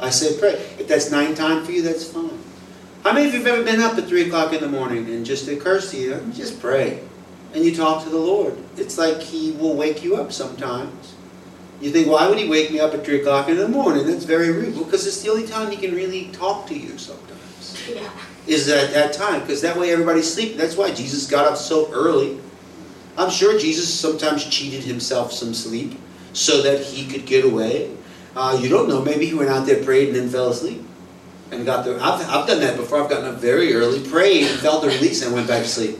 [0.00, 0.54] I say pray.
[0.78, 2.38] If that's nine time for you, that's fine.
[3.04, 5.24] How many of you have ever been up at 3 o'clock in the morning and
[5.24, 7.00] just occurs to you, just pray.
[7.54, 8.56] And you talk to the Lord.
[8.76, 11.14] It's like He will wake you up sometimes.
[11.80, 14.06] You think, why would he wake me up at 3 o'clock in the morning?
[14.06, 14.76] That's very rude.
[14.76, 17.88] Because it's the only time he can really talk to you sometimes.
[17.88, 18.10] Yeah.
[18.48, 19.42] Is at that time.
[19.42, 20.56] Because that way everybody's sleeping.
[20.56, 22.40] That's why Jesus got up so early.
[23.18, 25.98] I'm sure Jesus sometimes cheated himself some sleep
[26.32, 27.94] so that he could get away.
[28.34, 29.02] Uh, you don't know.
[29.02, 30.82] Maybe he went out there, prayed, and then fell asleep.
[31.50, 31.98] And got there.
[32.00, 33.02] I've, I've done that before.
[33.02, 35.98] I've gotten up very early, prayed, and felt the release, and went back to sleep.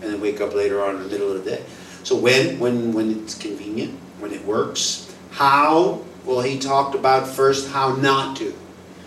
[0.00, 1.64] And then wake up later on in the middle of the day.
[2.02, 6.04] So when, when, when it's convenient, when it works, how?
[6.24, 8.54] Well, he talked about first how not to.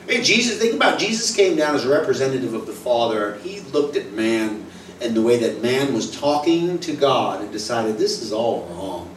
[0.07, 1.05] Hey, Jesus, think about it.
[1.05, 3.35] Jesus came down as a representative of the Father.
[3.43, 4.65] He looked at man
[5.01, 9.13] and the way that man was talking to God and decided this is all wrong.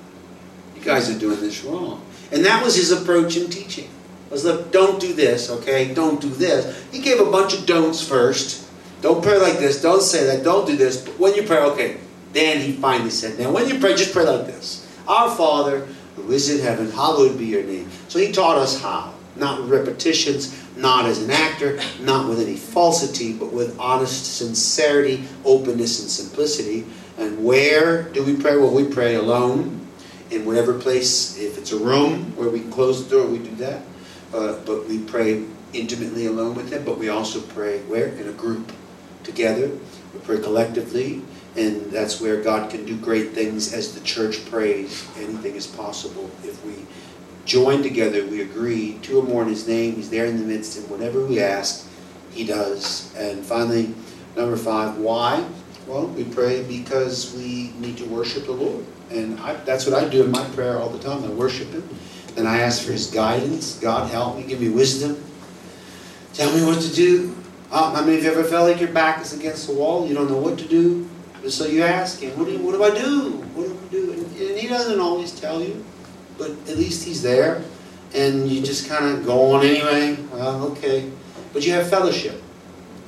[0.74, 2.05] You guys are doing this wrong.
[2.32, 3.88] And that was his approach in teaching.
[4.30, 5.95] Was look, don't do this, okay?
[5.95, 6.84] Don't do this.
[6.91, 8.68] He gave a bunch of don'ts first.
[9.01, 9.80] Don't pray like this.
[9.80, 10.45] Don't say that.
[10.45, 11.05] Don't do this.
[11.05, 11.99] But when you pray, okay.
[12.32, 14.86] Then he finally said, now when you pray, just pray like this.
[15.07, 15.86] Our Father
[16.16, 17.88] who is in heaven, hallowed be your name.
[18.09, 19.14] So he taught us how.
[19.36, 26.01] Not repetitions, not as an actor, not with any falsity, but with honest sincerity, openness,
[26.01, 26.87] and simplicity.
[27.18, 28.57] And where do we pray?
[28.57, 29.87] Well, we pray alone
[30.31, 31.39] in whatever place.
[31.39, 33.83] If it's a room where we can close the door, we do that.
[34.33, 36.85] Uh, but we pray intimately alone with Him.
[36.85, 38.09] But we also pray where?
[38.09, 38.73] In a group
[39.25, 39.68] together.
[40.14, 41.23] We pray collectively.
[41.57, 45.07] And that's where God can do great things as the church prays.
[45.16, 46.75] Anything is possible if we
[47.51, 50.78] join together, we agree, two or more in His name, He's there in the midst,
[50.78, 51.84] and whatever we ask,
[52.30, 53.12] He does.
[53.16, 53.92] And finally,
[54.36, 55.44] number five, why?
[55.88, 58.84] Well, we pray because we need to worship the Lord.
[59.11, 61.24] And I, that's what I do in my prayer all the time.
[61.24, 61.82] I worship Him.
[62.36, 63.80] And I ask for His guidance.
[63.80, 65.20] God, help me, give me wisdom.
[66.32, 67.36] Tell me what to do.
[67.72, 70.07] Uh, how many of you ever felt like your back is against the wall?
[70.07, 71.09] You don't know what to do.
[71.48, 73.30] So you ask Him, what do, you, what do I do?
[73.55, 74.12] What do I do?
[74.12, 75.84] And, and He doesn't always tell you
[76.41, 77.62] but at least he's there,
[78.14, 80.16] and you just kind of go on anyway.
[80.32, 81.12] Well, okay,
[81.53, 82.43] but you have fellowship,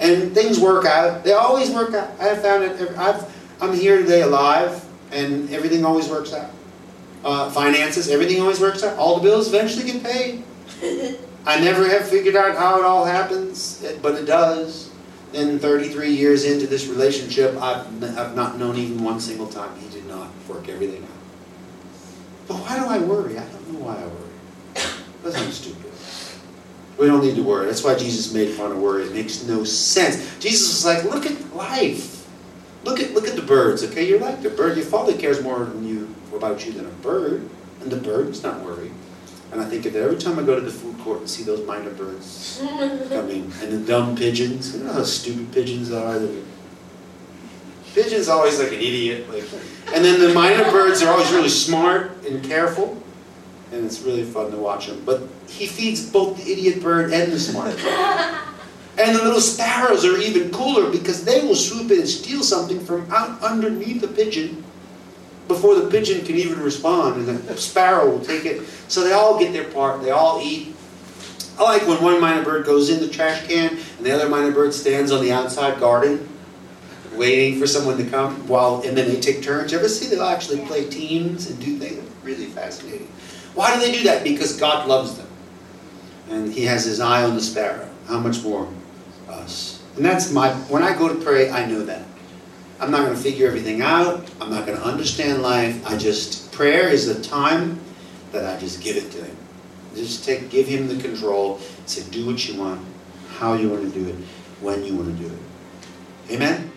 [0.01, 1.25] and things work out.
[1.25, 2.11] They always work out.
[2.21, 2.79] I have found it.
[2.99, 3.25] I've,
[3.61, 6.51] I'm here today alive, and everything always works out.
[7.25, 8.99] Uh, finances, everything always works out.
[8.99, 10.45] All the bills eventually get paid.
[11.47, 14.91] I never have figured out how it all happens, but it does.
[15.35, 19.89] And 33 years into this relationship, I've, I've not known even one single time he
[19.89, 21.22] did not work everything out.
[22.49, 23.39] But why do I worry?
[23.39, 24.93] I don't know why I worry.
[25.23, 25.93] Because I'm stupid.
[26.99, 27.67] We don't need to worry.
[27.67, 29.05] That's why Jesus made fun of worry.
[29.05, 30.39] It makes no sense.
[30.39, 32.29] Jesus was like, look at life.
[32.85, 34.07] Look at look at the birds, okay?
[34.07, 34.77] You're like the bird.
[34.77, 37.49] Your father cares more than you about you than a bird.
[37.81, 38.93] And the bird is not worried.
[39.53, 41.43] And I think of that every time I go to the food court and see
[41.43, 42.59] those myna birds
[43.09, 43.53] coming.
[43.61, 44.77] And the dumb pigeons.
[44.77, 46.19] You know how stupid pigeons are?
[46.19, 46.43] They're,
[47.95, 49.29] Pigeon's always like an idiot.
[49.29, 49.45] Like,
[49.95, 53.03] and then the myna birds are always really smart and careful.
[53.71, 55.03] And it's really fun to watch them.
[55.05, 58.39] But he feeds both the idiot bird and the smart bird.
[58.99, 62.85] And the little sparrows are even cooler because they will swoop in and steal something
[62.85, 64.63] from out underneath the pigeon
[65.49, 67.29] before the pigeon can even respond.
[67.29, 68.63] And the sparrow will take it.
[68.89, 70.03] So they all get their part.
[70.03, 70.75] They all eat.
[71.59, 74.53] I like when one myna bird goes in the trash can and the other myna
[74.53, 76.29] bird stands on the outside guarding
[77.15, 79.73] waiting for someone to come while and then they take turns.
[79.73, 82.09] You ever see they'll actually play teams and do things?
[82.23, 83.09] Really fascinating.
[83.55, 84.25] Why do they do that?
[84.25, 85.29] Because God loves them.
[86.31, 87.89] And He has His eye on the sparrow.
[88.07, 88.69] How much more
[89.29, 89.83] us?
[89.97, 92.05] And that's my when I go to pray, I know that.
[92.81, 94.29] I'm not going to figure everything out.
[94.41, 95.89] I'm not going to understand life.
[95.89, 97.79] I just prayer is the time
[98.33, 99.37] that I just give it to Him.
[99.95, 101.61] Just take give Him the control.
[101.87, 102.81] Say, do what you want,
[103.37, 104.17] how you want to do it,
[104.61, 106.35] when you want to do it.
[106.35, 106.72] Amen.